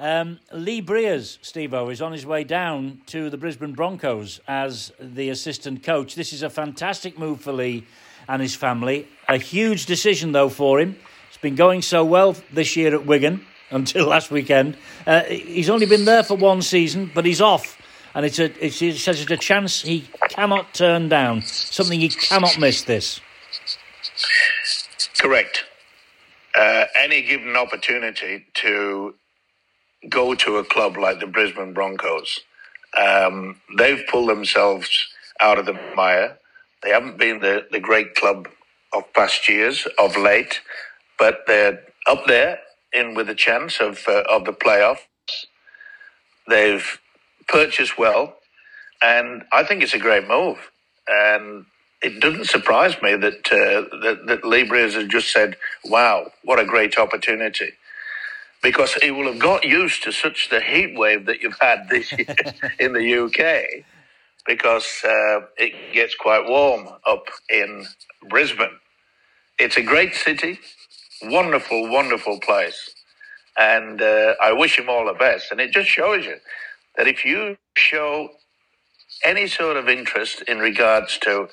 Um, 0.00 0.38
Lee 0.52 0.80
Briers, 0.80 1.40
Steve 1.42 1.74
is 1.74 2.00
on 2.00 2.12
his 2.12 2.24
way 2.24 2.44
down 2.44 3.00
to 3.06 3.30
the 3.30 3.36
Brisbane 3.36 3.72
Broncos 3.72 4.40
as 4.46 4.92
the 5.00 5.28
assistant 5.28 5.82
coach. 5.82 6.14
This 6.14 6.32
is 6.32 6.44
a 6.44 6.50
fantastic 6.50 7.18
move 7.18 7.40
for 7.40 7.50
Lee 7.50 7.84
and 8.28 8.42
his 8.42 8.54
family. 8.54 9.08
A 9.28 9.38
huge 9.38 9.86
decision, 9.86 10.32
though, 10.32 10.48
for 10.48 10.78
him. 10.78 10.96
It's 11.28 11.38
been 11.38 11.56
going 11.56 11.82
so 11.82 12.04
well 12.04 12.36
this 12.52 12.76
year 12.76 12.94
at 12.94 13.06
Wigan 13.06 13.44
until 13.70 14.06
last 14.06 14.30
weekend. 14.30 14.76
Uh, 15.06 15.22
he's 15.24 15.70
only 15.70 15.86
been 15.86 16.04
there 16.04 16.22
for 16.22 16.36
one 16.36 16.62
season, 16.62 17.10
but 17.14 17.24
he's 17.24 17.40
off. 17.40 17.78
And 18.14 18.24
it's 18.26 18.38
a, 18.38 18.64
it's, 18.64 18.78
he 18.78 18.92
says 18.92 19.20
it's 19.20 19.30
a 19.30 19.36
chance 19.36 19.82
he 19.82 20.08
cannot 20.30 20.74
turn 20.74 21.08
down, 21.08 21.42
something 21.42 22.00
he 22.00 22.08
cannot 22.08 22.58
miss 22.58 22.82
this. 22.82 23.20
Correct. 25.18 25.64
Uh, 26.56 26.86
any 26.94 27.22
given 27.22 27.56
opportunity 27.56 28.46
to 28.54 29.14
go 30.08 30.34
to 30.34 30.56
a 30.56 30.64
club 30.64 30.96
like 30.96 31.20
the 31.20 31.26
Brisbane 31.26 31.72
Broncos, 31.72 32.40
um, 32.96 33.60
they've 33.76 34.04
pulled 34.08 34.30
themselves 34.30 35.06
out 35.40 35.58
of 35.58 35.66
the 35.66 35.78
mire. 35.94 36.38
They 36.82 36.90
haven't 36.90 37.18
been 37.18 37.40
the, 37.40 37.66
the 37.70 37.80
great 37.80 38.14
club 38.14 38.48
of 38.92 39.12
past 39.12 39.48
years, 39.48 39.86
of 39.98 40.16
late, 40.16 40.60
but 41.18 41.40
they're 41.46 41.80
up 42.06 42.26
there 42.26 42.60
in 42.92 43.14
with 43.14 43.28
a 43.28 43.34
chance 43.34 43.80
of 43.80 44.04
uh, 44.08 44.22
of 44.30 44.44
the 44.44 44.52
playoffs. 44.52 44.98
They've 46.48 46.98
purchased 47.48 47.98
well, 47.98 48.36
and 49.02 49.44
I 49.52 49.64
think 49.64 49.82
it's 49.82 49.94
a 49.94 49.98
great 49.98 50.28
move. 50.28 50.70
And 51.08 51.66
it 52.02 52.20
doesn't 52.20 52.46
surprise 52.46 53.00
me 53.02 53.16
that 53.16 53.52
uh, 53.52 53.96
that, 54.02 54.26
that 54.26 54.44
Lee 54.44 54.64
Briers 54.64 54.94
has 54.94 55.08
just 55.08 55.32
said, 55.32 55.56
"Wow, 55.84 56.32
what 56.44 56.58
a 56.58 56.64
great 56.64 56.98
opportunity." 56.98 57.72
Because 58.62 58.94
he 58.94 59.12
will 59.12 59.32
have 59.32 59.40
got 59.40 59.64
used 59.64 60.02
to 60.02 60.12
such 60.12 60.48
the 60.50 60.60
heat 60.60 60.98
wave 60.98 61.26
that 61.26 61.42
you've 61.42 61.58
had 61.60 61.88
this 61.88 62.10
year 62.12 62.34
in 62.80 62.92
the 62.92 63.14
UK, 63.24 63.84
because 64.48 64.88
uh, 65.04 65.42
it 65.58 65.74
gets 65.94 66.16
quite 66.16 66.48
warm 66.48 66.88
up 67.06 67.26
in 67.50 67.86
Brisbane. 68.28 68.80
It's 69.60 69.76
a 69.76 69.82
great 69.82 70.14
city, 70.14 70.58
wonderful, 71.22 71.88
wonderful 71.88 72.40
place, 72.40 72.90
and 73.56 74.02
uh, 74.02 74.34
I 74.42 74.52
wish 74.52 74.78
him 74.78 74.88
all 74.88 75.06
the 75.06 75.12
best. 75.12 75.52
And 75.52 75.60
it 75.60 75.72
just 75.72 75.88
shows 75.88 76.24
you 76.24 76.38
that 76.96 77.06
if 77.06 77.24
you 77.24 77.58
show 77.76 78.30
any 79.24 79.46
sort 79.46 79.76
of 79.76 79.88
interest 79.88 80.42
in 80.42 80.58
regards 80.58 81.18
to 81.18 81.48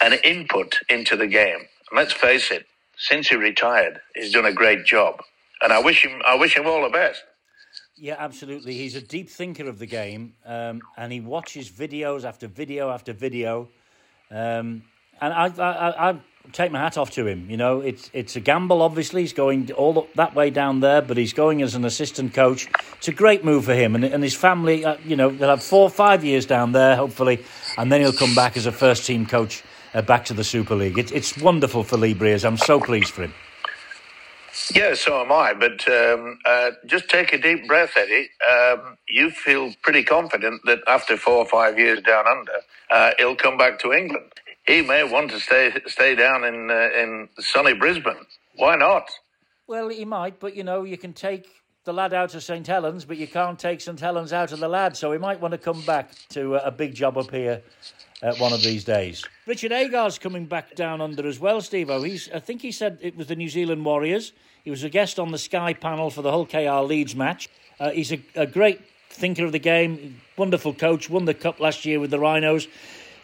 an 0.00 0.14
input 0.24 0.78
into 0.88 1.16
the 1.16 1.26
game. 1.26 1.68
Let's 1.94 2.12
face 2.12 2.50
it, 2.50 2.66
since 2.98 3.28
he 3.28 3.36
retired, 3.36 4.00
he's 4.14 4.32
done 4.32 4.46
a 4.46 4.52
great 4.52 4.84
job, 4.84 5.22
and 5.62 5.72
I 5.72 5.80
wish 5.80 6.04
him 6.04 6.20
I 6.26 6.34
wish 6.36 6.56
him 6.56 6.66
all 6.66 6.82
the 6.82 6.90
best. 6.90 7.22
Yeah, 7.98 8.16
absolutely. 8.18 8.74
He's 8.74 8.94
a 8.94 9.00
deep 9.00 9.30
thinker 9.30 9.68
of 9.68 9.78
the 9.78 9.86
game, 9.86 10.34
um, 10.44 10.82
and 10.98 11.10
he 11.10 11.20
watches 11.20 11.70
videos 11.70 12.24
after 12.24 12.46
video 12.46 12.90
after 12.90 13.14
video. 13.14 13.68
Um, 14.30 14.82
and 15.18 15.32
I, 15.32 15.46
I, 15.46 16.10
I, 16.10 16.20
take 16.52 16.70
my 16.70 16.78
hat 16.78 16.98
off 16.98 17.10
to 17.12 17.26
him. 17.26 17.48
You 17.48 17.56
know, 17.56 17.80
it's 17.80 18.10
it's 18.12 18.36
a 18.36 18.40
gamble. 18.40 18.82
Obviously, 18.82 19.22
he's 19.22 19.32
going 19.32 19.72
all 19.72 20.06
that 20.14 20.34
way 20.34 20.50
down 20.50 20.80
there, 20.80 21.00
but 21.00 21.16
he's 21.16 21.32
going 21.32 21.62
as 21.62 21.74
an 21.74 21.86
assistant 21.86 22.34
coach. 22.34 22.68
It's 22.98 23.08
a 23.08 23.12
great 23.12 23.46
move 23.46 23.64
for 23.64 23.74
him 23.74 23.94
and, 23.94 24.04
and 24.04 24.22
his 24.22 24.34
family. 24.34 24.84
Uh, 24.84 24.98
you 25.02 25.16
know, 25.16 25.30
they'll 25.30 25.48
have 25.48 25.62
four 25.62 25.84
or 25.84 25.90
five 25.90 26.22
years 26.22 26.44
down 26.44 26.72
there, 26.72 26.96
hopefully, 26.96 27.42
and 27.78 27.90
then 27.90 28.02
he'll 28.02 28.12
come 28.12 28.34
back 28.34 28.58
as 28.58 28.66
a 28.66 28.72
first 28.72 29.06
team 29.06 29.24
coach 29.24 29.62
uh, 29.94 30.02
back 30.02 30.26
to 30.26 30.34
the 30.34 30.44
Super 30.44 30.74
League. 30.74 30.98
It, 30.98 31.12
it's 31.12 31.38
wonderful 31.38 31.82
for 31.82 31.96
Briers. 31.96 32.44
I'm 32.44 32.58
so 32.58 32.78
pleased 32.78 33.10
for 33.10 33.22
him. 33.22 33.32
Yeah, 34.74 34.94
so 34.94 35.20
am 35.20 35.32
I. 35.32 35.54
But 35.54 35.86
um, 35.88 36.38
uh, 36.44 36.70
just 36.86 37.08
take 37.08 37.32
a 37.32 37.38
deep 37.38 37.66
breath, 37.66 37.92
Eddie. 37.96 38.28
Um, 38.50 38.96
you 39.08 39.30
feel 39.30 39.72
pretty 39.82 40.02
confident 40.02 40.62
that 40.64 40.80
after 40.86 41.16
four 41.16 41.38
or 41.38 41.46
five 41.46 41.78
years 41.78 42.00
down 42.02 42.26
under, 42.26 42.52
uh, 42.90 43.10
he'll 43.18 43.36
come 43.36 43.58
back 43.58 43.78
to 43.80 43.92
England. 43.92 44.32
He 44.66 44.82
may 44.82 45.04
want 45.04 45.30
to 45.30 45.40
stay 45.40 45.72
stay 45.86 46.14
down 46.14 46.44
in 46.44 46.70
uh, 46.70 46.88
in 46.96 47.28
sunny 47.38 47.74
Brisbane. 47.74 48.26
Why 48.56 48.76
not? 48.76 49.10
Well, 49.66 49.88
he 49.88 50.04
might, 50.04 50.40
but 50.40 50.56
you 50.56 50.64
know, 50.64 50.84
you 50.84 50.96
can 50.96 51.12
take 51.12 51.48
the 51.84 51.92
lad 51.92 52.12
out 52.12 52.34
of 52.34 52.42
St 52.42 52.66
Helens, 52.66 53.04
but 53.04 53.16
you 53.16 53.28
can't 53.28 53.58
take 53.58 53.80
St 53.80 54.00
Helens 54.00 54.32
out 54.32 54.52
of 54.52 54.58
the 54.58 54.68
lad. 54.68 54.96
So 54.96 55.12
he 55.12 55.18
might 55.18 55.40
want 55.40 55.52
to 55.52 55.58
come 55.58 55.82
back 55.82 56.10
to 56.30 56.56
a 56.56 56.70
big 56.70 56.94
job 56.94 57.16
up 57.16 57.30
here 57.30 57.62
uh, 58.22 58.34
one 58.36 58.52
of 58.52 58.62
these 58.62 58.84
days. 58.84 59.24
Richard 59.46 59.72
Agar's 59.72 60.18
coming 60.18 60.46
back 60.46 60.74
down 60.74 61.00
under 61.00 61.26
as 61.26 61.38
well, 61.38 61.60
Steve. 61.60 61.90
Oh, 61.90 62.02
He's, 62.02 62.30
I 62.32 62.40
think 62.40 62.62
he 62.62 62.72
said 62.72 62.98
it 63.02 63.16
was 63.16 63.26
the 63.26 63.36
New 63.36 63.48
Zealand 63.48 63.84
Warriors. 63.84 64.32
He 64.64 64.70
was 64.70 64.84
a 64.84 64.88
guest 64.88 65.18
on 65.18 65.32
the 65.32 65.38
Sky 65.38 65.74
panel 65.74 66.10
for 66.10 66.22
the 66.22 66.30
Hull 66.30 66.46
KR 66.46 66.86
Leeds 66.86 67.14
match. 67.14 67.48
Uh, 67.78 67.90
he's 67.90 68.12
a, 68.12 68.20
a 68.34 68.46
great 68.46 68.80
thinker 69.10 69.44
of 69.44 69.52
the 69.52 69.58
game, 69.58 70.20
wonderful 70.36 70.74
coach, 70.74 71.08
won 71.08 71.24
the 71.24 71.34
cup 71.34 71.60
last 71.60 71.84
year 71.84 72.00
with 72.00 72.10
the 72.10 72.18
Rhinos. 72.18 72.68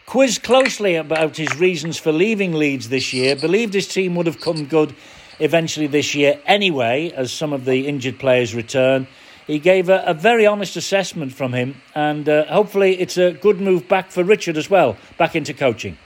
Quizzed 0.07 0.43
closely 0.43 0.97
about 0.97 1.37
his 1.37 1.55
reasons 1.59 1.99
for 1.99 2.13
leaving 2.13 2.55
Leeds 2.55 2.89
this 2.89 3.13
year, 3.13 3.37
believed 3.37 3.73
his 3.73 3.89
team 3.89 4.15
would 4.17 4.27
have 4.27 4.41
come 4.41 4.67
good 4.67 4.95
eventually 5.39 5.87
this 5.87 6.15
year 6.15 6.41
anyway, 6.47 7.11
as 7.13 7.33
some 7.33 7.53
of 7.53 7.65
the 7.65 7.87
injured 7.87 8.19
players 8.19 8.55
return. 8.55 9.07
He 9.47 9.59
gave 9.59 9.89
a, 9.89 10.03
a 10.07 10.15
very 10.15 10.47
honest 10.47 10.77
assessment 10.77 11.33
from 11.33 11.53
him, 11.53 11.83
and 11.95 12.29
uh, 12.29 12.45
hopefully 12.47 13.01
it's 13.01 13.17
a 13.17 13.33
good 13.33 13.61
move 13.61 13.89
back 13.89 14.11
for 14.11 14.23
Richard 14.23 14.57
as 14.57 14.71
well, 14.71 14.97
back 15.19 15.35
into 15.35 15.53
coaching. 15.53 15.99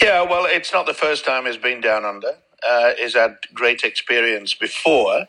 Yeah, 0.00 0.22
well, 0.22 0.46
it's 0.46 0.72
not 0.72 0.86
the 0.86 0.94
first 0.94 1.24
time 1.24 1.46
he's 1.46 1.56
been 1.56 1.80
down 1.80 2.04
under. 2.04 2.34
Uh, 2.66 2.92
he's 2.96 3.14
had 3.14 3.38
great 3.52 3.82
experience 3.82 4.54
before, 4.54 5.26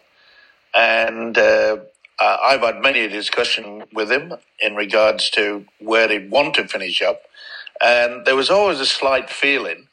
and 0.73 1.37
uh, 1.37 1.77
I've 2.19 2.61
had 2.61 2.81
many 2.81 3.01
a 3.01 3.09
discussion 3.09 3.83
with 3.91 4.11
him 4.11 4.33
in 4.59 4.75
regards 4.75 5.29
to 5.31 5.65
where 5.79 6.07
he'd 6.07 6.29
want 6.29 6.53
to 6.55 6.67
finish 6.67 7.01
up, 7.01 7.21
and 7.81 8.25
there 8.25 8.35
was 8.35 8.49
always 8.49 8.79
a 8.79 8.85
slight 8.85 9.29
feeling 9.29 9.87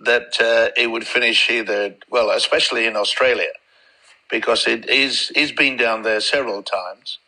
that 0.00 0.40
uh, 0.40 0.70
he 0.76 0.86
would 0.86 1.06
finish 1.06 1.48
either, 1.48 1.94
well, 2.10 2.30
especially 2.30 2.86
in 2.86 2.96
Australia, 2.96 3.50
because 4.32 4.66
it 4.66 4.88
is 4.88 5.30
he's 5.36 5.52
been 5.52 5.76
down 5.76 6.02
there 6.02 6.20
several 6.20 6.62
times 6.64 7.18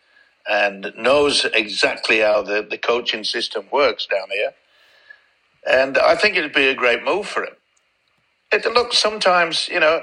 and 0.48 0.92
knows 0.98 1.46
exactly 1.52 2.18
how 2.20 2.42
the, 2.42 2.66
the 2.68 2.78
coaching 2.78 3.22
system 3.22 3.66
works 3.70 4.06
down 4.06 4.28
here. 4.32 4.52
And 5.66 5.96
I 5.96 6.16
think 6.16 6.36
it'd 6.36 6.52
be 6.52 6.68
a 6.68 6.74
great 6.74 7.04
move 7.04 7.26
for 7.26 7.44
him. 7.44 7.54
It 8.52 8.64
looks 8.66 8.98
sometimes, 8.98 9.68
you 9.68 9.80
know, 9.80 10.02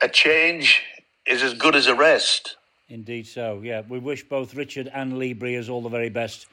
a 0.00 0.08
change 0.08 0.82
is 1.26 1.42
as 1.42 1.54
good 1.54 1.74
as 1.74 1.86
a 1.86 1.94
rest. 1.94 2.56
Indeed, 2.88 3.26
so 3.26 3.60
yeah. 3.62 3.82
We 3.88 3.98
wish 3.98 4.22
both 4.28 4.54
Richard 4.54 4.90
and 4.92 5.18
Lee 5.18 5.34
Briers 5.34 5.68
all 5.68 5.82
the 5.82 5.88
very 5.88 6.10
best 6.10 6.46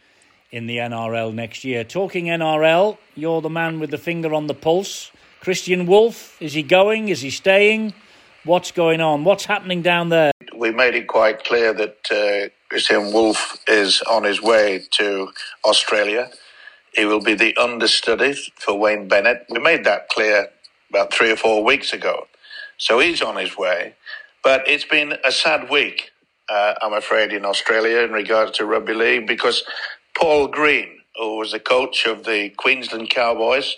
in 0.51 0.67
the 0.67 0.77
NRL 0.77 1.33
next 1.33 1.63
year. 1.63 1.83
Talking 1.83 2.25
NRL, 2.25 2.97
you're 3.15 3.41
the 3.41 3.49
man 3.49 3.79
with 3.79 3.91
the 3.91 3.97
finger 3.97 4.33
on 4.33 4.47
the 4.47 4.53
pulse. 4.53 5.11
Kristian 5.41 5.85
Woolf, 5.85 6.41
is 6.41 6.53
he 6.53 6.63
going? 6.63 7.09
Is 7.09 7.21
he 7.21 7.29
staying? 7.29 7.93
What's 8.45 8.71
going 8.71 9.01
on? 9.01 9.25
What's 9.25 9.45
happening 9.45 9.81
down 9.81 10.09
there? 10.09 10.31
We 10.55 10.71
made 10.71 10.95
it 10.95 11.07
quite 11.07 11.43
clear 11.43 11.73
that 11.73 11.97
uh, 12.09 12.49
Kristian 12.73 13.13
Woolf 13.13 13.57
is 13.67 14.01
on 14.03 14.23
his 14.23 14.41
way 14.41 14.85
to 14.91 15.31
Australia. 15.65 16.29
He 16.95 17.05
will 17.05 17.21
be 17.21 17.33
the 17.33 17.55
understudy 17.57 18.33
for 18.55 18.79
Wayne 18.79 19.07
Bennett. 19.09 19.45
We 19.49 19.59
made 19.59 19.83
that 19.83 20.07
clear 20.09 20.47
about 20.89 21.13
three 21.13 21.31
or 21.31 21.35
four 21.35 21.63
weeks 21.63 21.91
ago. 21.91 22.27
So 22.77 22.99
he's 22.99 23.21
on 23.21 23.35
his 23.35 23.57
way. 23.57 23.95
But 24.41 24.65
it's 24.67 24.85
been 24.85 25.15
a 25.25 25.33
sad 25.33 25.69
week, 25.69 26.11
uh, 26.49 26.75
I'm 26.81 26.93
afraid, 26.93 27.33
in 27.33 27.43
Australia 27.43 27.99
in 27.99 28.11
regards 28.11 28.51
to 28.57 28.65
rugby 28.65 28.93
league 28.93 29.27
because 29.27 29.63
Paul 30.17 30.47
Green, 30.47 30.99
who 31.17 31.37
was 31.37 31.51
the 31.51 31.59
coach 31.59 32.05
of 32.05 32.23
the 32.23 32.49
Queensland 32.51 33.09
Cowboys, 33.09 33.75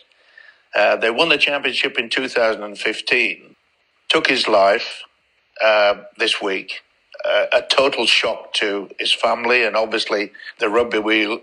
uh, 0.76 0.96
they 0.98 1.10
won 1.10 1.30
the 1.30 1.38
championship 1.38 1.98
in 1.98 2.10
2015, 2.10 3.56
took 4.12 4.28
his 4.28 4.46
life 4.46 5.04
uh, 5.64 5.96
this 6.18 6.42
week. 6.42 6.82
Uh, 7.24 7.46
a 7.54 7.62
total 7.62 8.06
shock 8.06 8.52
to 8.52 8.90
his 9.00 9.14
family 9.14 9.64
and 9.64 9.78
obviously 9.78 10.32
the 10.60 10.68
rugby, 10.68 11.00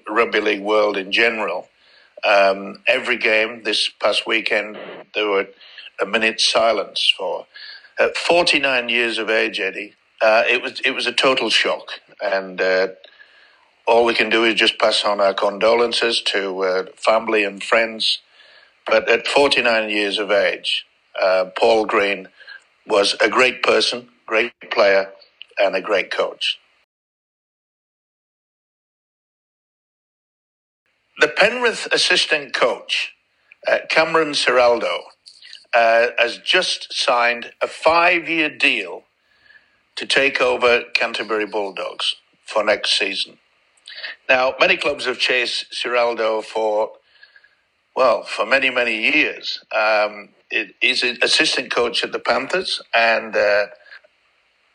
rugby 0.06 0.40
league 0.40 0.60
world 0.60 0.96
in 0.96 1.10
general. 1.10 1.68
Um, 2.24 2.82
every 2.86 3.16
game 3.16 3.62
this 3.62 3.88
past 3.88 4.26
weekend, 4.26 4.76
there 5.14 5.28
were 5.28 5.46
a 5.98 6.04
minute's 6.04 6.46
silence 6.46 7.10
for. 7.16 7.46
At 7.98 8.18
49 8.18 8.90
years 8.90 9.16
of 9.16 9.30
age, 9.30 9.60
Eddie, 9.60 9.94
uh, 10.20 10.42
it 10.46 10.62
was 10.62 10.80
it 10.80 10.90
was 10.90 11.06
a 11.06 11.12
total 11.12 11.48
shock, 11.48 12.00
and 12.20 12.60
uh, 12.60 12.88
all 13.86 14.04
we 14.04 14.14
can 14.14 14.30
do 14.30 14.44
is 14.44 14.54
just 14.54 14.78
pass 14.78 15.04
on 15.04 15.20
our 15.20 15.34
condolences 15.34 16.20
to 16.22 16.64
uh, 16.64 16.84
family 16.96 17.44
and 17.44 17.62
friends. 17.62 18.18
But 18.86 19.08
at 19.08 19.26
49 19.26 19.90
years 19.90 20.18
of 20.18 20.30
age, 20.30 20.86
uh, 21.20 21.46
Paul 21.56 21.86
Green 21.86 22.28
was 22.88 23.16
a 23.20 23.30
great 23.30 23.62
person, 23.62 24.08
great 24.26 24.52
player, 24.72 25.12
and 25.58 25.76
a 25.76 25.82
great 25.82 26.10
coach. 26.12 26.58
The 31.20 31.28
Penrith 31.28 31.88
assistant 31.92 32.54
coach, 32.54 33.12
uh, 33.68 33.80
Cameron 33.90 34.32
Ciraldo, 34.32 34.98
uh, 35.74 36.08
has 36.18 36.38
just 36.38 36.92
signed 36.92 37.52
a 37.62 37.68
five 37.68 38.28
year 38.28 38.50
deal 38.50 39.04
to 39.96 40.06
take 40.06 40.40
over 40.40 40.84
Canterbury 40.94 41.46
Bulldogs 41.46 42.16
for 42.46 42.64
next 42.64 42.98
season. 42.98 43.38
Now, 44.28 44.54
many 44.60 44.76
clubs 44.76 45.06
have 45.06 45.18
chased 45.18 45.72
Ciraldo 45.72 46.44
for, 46.44 46.92
well, 47.96 48.24
for 48.24 48.46
many, 48.46 48.70
many 48.70 49.12
years. 49.12 49.60
Um, 49.76 50.30
he's 50.80 51.02
an 51.04 51.18
assistant 51.22 51.70
coach 51.72 52.04
at 52.04 52.12
the 52.12 52.20
Panthers, 52.20 52.82
and 52.94 53.36
uh, 53.36 53.66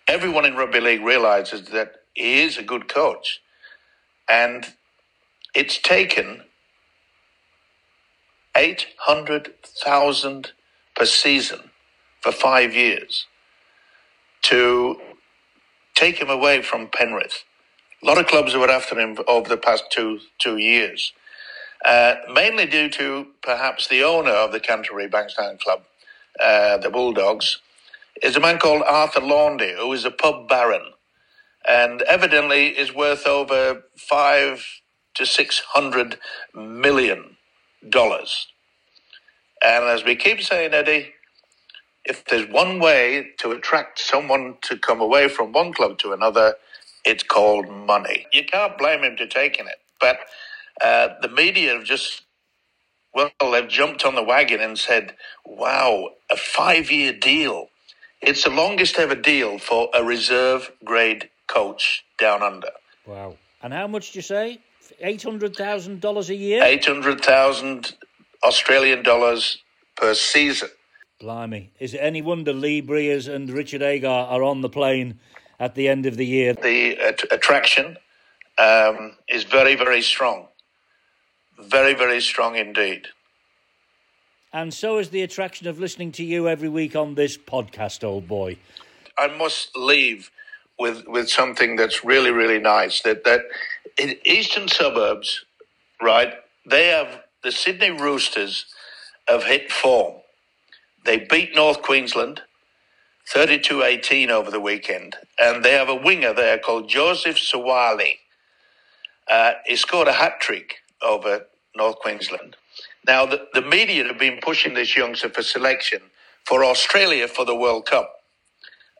everyone 0.07 0.45
in 0.45 0.55
rugby 0.55 0.79
league 0.81 1.03
realizes 1.03 1.69
that 1.69 1.93
he 2.13 2.43
is 2.43 2.57
a 2.57 2.63
good 2.63 2.87
coach. 2.89 3.41
And 4.29 4.65
it's 5.55 5.79
taken 5.79 6.43
800,000 8.57 10.51
per 10.95 11.05
season 11.05 11.71
for 12.21 12.31
five 12.31 12.75
years 12.75 13.27
to 14.43 14.97
take 15.95 16.19
him 16.19 16.29
away 16.29 16.61
from 16.61 16.87
Penrith. 16.89 17.43
A 18.03 18.07
lot 18.07 18.17
of 18.19 18.27
clubs 18.27 18.55
were 18.55 18.69
after 18.71 18.99
him 18.99 19.17
over 19.27 19.49
the 19.49 19.57
past 19.57 19.85
two 19.91 20.19
two 20.39 20.57
years, 20.57 21.13
uh, 21.85 22.15
mainly 22.33 22.65
due 22.65 22.89
to 22.89 23.27
perhaps 23.41 23.87
the 23.87 24.03
owner 24.03 24.31
of 24.31 24.51
the 24.51 24.59
Canterbury 24.59 25.09
Bankstown 25.09 25.59
Club, 25.59 25.83
uh, 26.39 26.77
the 26.77 26.89
Bulldogs, 26.89 27.59
is 28.21 28.35
a 28.35 28.39
man 28.39 28.59
called 28.59 28.83
Arthur 28.87 29.21
Laundy, 29.21 29.73
who 29.73 29.91
is 29.93 30.05
a 30.05 30.11
pub 30.11 30.47
baron, 30.47 30.93
and 31.67 32.01
evidently 32.03 32.67
is 32.67 32.93
worth 32.93 33.27
over 33.27 33.83
five 33.97 34.65
to 35.15 35.25
six 35.25 35.61
hundred 35.73 36.17
million 36.53 37.37
dollars. 37.89 38.47
And 39.63 39.85
as 39.85 40.03
we 40.03 40.15
keep 40.15 40.41
saying, 40.41 40.73
Eddie, 40.73 41.13
if 42.05 42.25
there's 42.25 42.49
one 42.49 42.79
way 42.79 43.29
to 43.39 43.51
attract 43.51 43.99
someone 43.99 44.57
to 44.63 44.77
come 44.77 45.01
away 45.01 45.29
from 45.29 45.53
one 45.53 45.73
club 45.73 45.97
to 45.99 46.13
another, 46.13 46.55
it's 47.05 47.23
called 47.23 47.69
money. 47.69 48.27
You 48.33 48.45
can't 48.45 48.77
blame 48.77 49.03
him 49.03 49.17
for 49.17 49.25
taking 49.25 49.67
it. 49.67 49.77
But 49.99 50.19
uh, 50.81 51.09
the 51.21 51.29
media 51.29 51.73
have 51.73 51.83
just, 51.83 52.23
well, 53.13 53.31
they've 53.51 53.67
jumped 53.67 54.05
on 54.05 54.15
the 54.15 54.23
wagon 54.23 54.61
and 54.61 54.77
said, 54.77 55.15
wow, 55.45 56.09
a 56.29 56.37
five 56.37 56.91
year 56.91 57.13
deal. 57.13 57.67
It's 58.21 58.43
the 58.43 58.49
longest 58.49 58.97
ever 58.97 59.15
deal 59.15 59.59
for 59.59 59.89
a 59.93 60.03
reserve 60.03 60.71
grade 60.83 61.29
coach 61.47 62.05
down 62.17 62.41
under. 62.41 62.69
Wow. 63.05 63.35
And 63.61 63.73
how 63.73 63.87
much 63.87 64.11
do 64.11 64.19
you 64.19 64.23
say? 64.23 64.59
$800,000 65.03 66.29
a 66.29 66.35
year? 66.35 66.63
800,000 66.63 67.95
Australian 68.43 69.03
dollars 69.03 69.57
per 69.95 70.13
season. 70.13 70.69
Blimey. 71.19 71.71
Is 71.79 71.93
it 71.93 71.99
any 71.99 72.21
wonder 72.21 72.53
Lee 72.53 72.81
Briers 72.81 73.27
and 73.27 73.49
Richard 73.49 73.81
Agar 73.81 74.09
are 74.09 74.43
on 74.43 74.61
the 74.61 74.69
plane 74.69 75.19
at 75.59 75.75
the 75.75 75.87
end 75.87 76.05
of 76.05 76.17
the 76.17 76.25
year. 76.25 76.53
The 76.53 76.97
att- 76.97 77.31
attraction 77.31 77.97
um, 78.57 79.15
is 79.27 79.43
very, 79.43 79.75
very 79.75 80.01
strong. 80.01 80.47
Very, 81.59 81.93
very 81.93 82.21
strong 82.21 82.55
indeed. 82.55 83.07
And 84.51 84.73
so 84.73 84.99
is 84.99 85.09
the 85.09 85.23
attraction 85.23 85.67
of 85.67 85.79
listening 85.79 86.11
to 86.13 86.23
you 86.23 86.47
every 86.47 86.69
week 86.69 86.95
on 86.95 87.15
this 87.15 87.37
podcast, 87.37 88.03
old 88.03 88.27
boy. 88.27 88.57
I 89.17 89.27
must 89.27 89.75
leave 89.75 90.29
with 90.79 91.07
with 91.07 91.29
something 91.29 91.75
that's 91.75 92.03
really 92.03 92.31
really 92.31 92.59
nice. 92.59 93.01
That 93.01 93.23
that 93.23 93.41
in 93.97 94.15
eastern 94.25 94.67
suburbs, 94.67 95.45
right? 96.01 96.35
They 96.65 96.87
have 96.87 97.23
the 97.43 97.51
Sydney 97.51 97.91
Roosters 97.91 98.65
have 99.27 99.43
hit 99.43 99.71
form. 99.71 100.15
They 101.05 101.17
beat 101.17 101.55
North 101.55 101.81
Queensland 101.81 102.41
32-18 103.33 104.29
over 104.29 104.51
the 104.51 104.59
weekend, 104.59 105.15
and 105.39 105.63
they 105.63 105.73
have 105.73 105.89
a 105.89 105.95
winger 105.95 106.33
there 106.33 106.57
called 106.57 106.89
Joseph 106.89 107.37
Suaalii. 107.37 108.17
Uh, 109.29 109.53
he 109.65 109.75
scored 109.75 110.07
a 110.07 110.13
hat 110.13 110.39
trick 110.39 110.82
over 111.03 111.45
North 111.75 111.97
Queensland. 111.99 112.55
Now 113.05 113.25
the, 113.25 113.47
the 113.53 113.61
media 113.61 114.05
have 114.05 114.19
been 114.19 114.39
pushing 114.41 114.73
this 114.73 114.95
youngster 114.95 115.29
for 115.29 115.43
selection 115.43 116.01
for 116.45 116.63
Australia 116.63 117.27
for 117.27 117.45
the 117.45 117.55
World 117.55 117.85
Cup. 117.85 118.13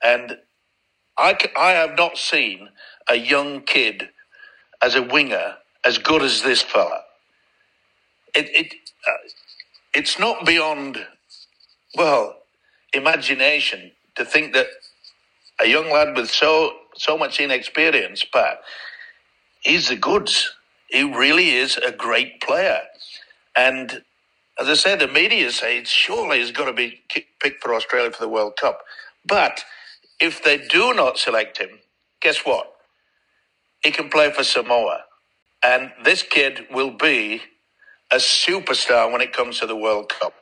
And 0.03 0.37
I, 1.17 1.37
I 1.57 1.71
have 1.71 1.97
not 1.97 2.17
seen 2.17 2.69
a 3.09 3.15
young 3.15 3.61
kid 3.61 4.09
as 4.81 4.95
a 4.95 5.01
winger 5.01 5.55
as 5.85 5.97
good 5.97 6.21
as 6.21 6.41
this 6.41 6.61
fella. 6.61 7.01
It, 8.35 8.49
it, 8.55 8.73
uh, 9.07 9.29
it's 9.93 10.17
not 10.17 10.45
beyond, 10.45 11.05
well, 11.95 12.37
imagination 12.93 13.91
to 14.15 14.25
think 14.25 14.53
that 14.53 14.67
a 15.61 15.67
young 15.67 15.91
lad 15.91 16.15
with 16.15 16.29
so 16.29 16.73
so 16.95 17.17
much 17.17 17.39
inexperience, 17.39 18.25
but 18.31 18.61
he's 19.61 19.89
the 19.89 19.95
goods. 19.95 20.53
He 20.93 21.01
really 21.01 21.49
is 21.49 21.75
a 21.77 21.91
great 21.91 22.39
player. 22.39 22.81
And 23.57 24.03
as 24.61 24.69
I 24.69 24.75
said, 24.75 24.99
the 24.99 25.07
media 25.07 25.51
say 25.51 25.83
surely 25.85 26.37
he's 26.37 26.51
got 26.51 26.65
to 26.65 26.73
be 26.73 27.01
picked 27.41 27.63
for 27.63 27.73
Australia 27.73 28.11
for 28.11 28.21
the 28.23 28.29
World 28.29 28.57
Cup. 28.61 28.81
But 29.27 29.65
if 30.21 30.43
they 30.43 30.59
do 30.59 30.93
not 30.93 31.17
select 31.17 31.57
him, 31.57 31.79
guess 32.21 32.45
what? 32.45 32.71
He 33.83 33.89
can 33.89 34.09
play 34.09 34.31
for 34.31 34.43
Samoa. 34.43 35.05
And 35.63 35.91
this 36.03 36.21
kid 36.21 36.67
will 36.71 36.91
be 36.91 37.41
a 38.11 38.17
superstar 38.17 39.11
when 39.11 39.21
it 39.21 39.33
comes 39.33 39.59
to 39.61 39.65
the 39.65 39.75
World 39.75 40.09
Cup, 40.09 40.35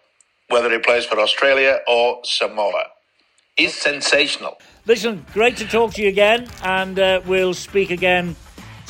whether 0.49 0.69
he 0.69 0.79
plays 0.79 1.05
for 1.05 1.17
Australia 1.17 1.79
or 1.87 2.19
Samoa. 2.25 2.87
He's 3.55 3.73
sensational. 3.73 4.57
Listen, 4.85 5.25
great 5.33 5.55
to 5.57 5.67
talk 5.67 5.93
to 5.93 6.01
you 6.01 6.09
again, 6.09 6.49
and 6.63 6.99
uh, 6.99 7.21
we'll 7.25 7.53
speak 7.53 7.91
again 7.91 8.35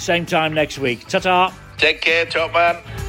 same 0.02 0.26
time 0.26 0.54
next 0.54 0.80
week. 0.80 1.08
Ta 1.08 1.20
ta. 1.20 1.54
Take 1.78 2.02
care, 2.02 2.26
top 2.26 2.54
man. 2.54 3.01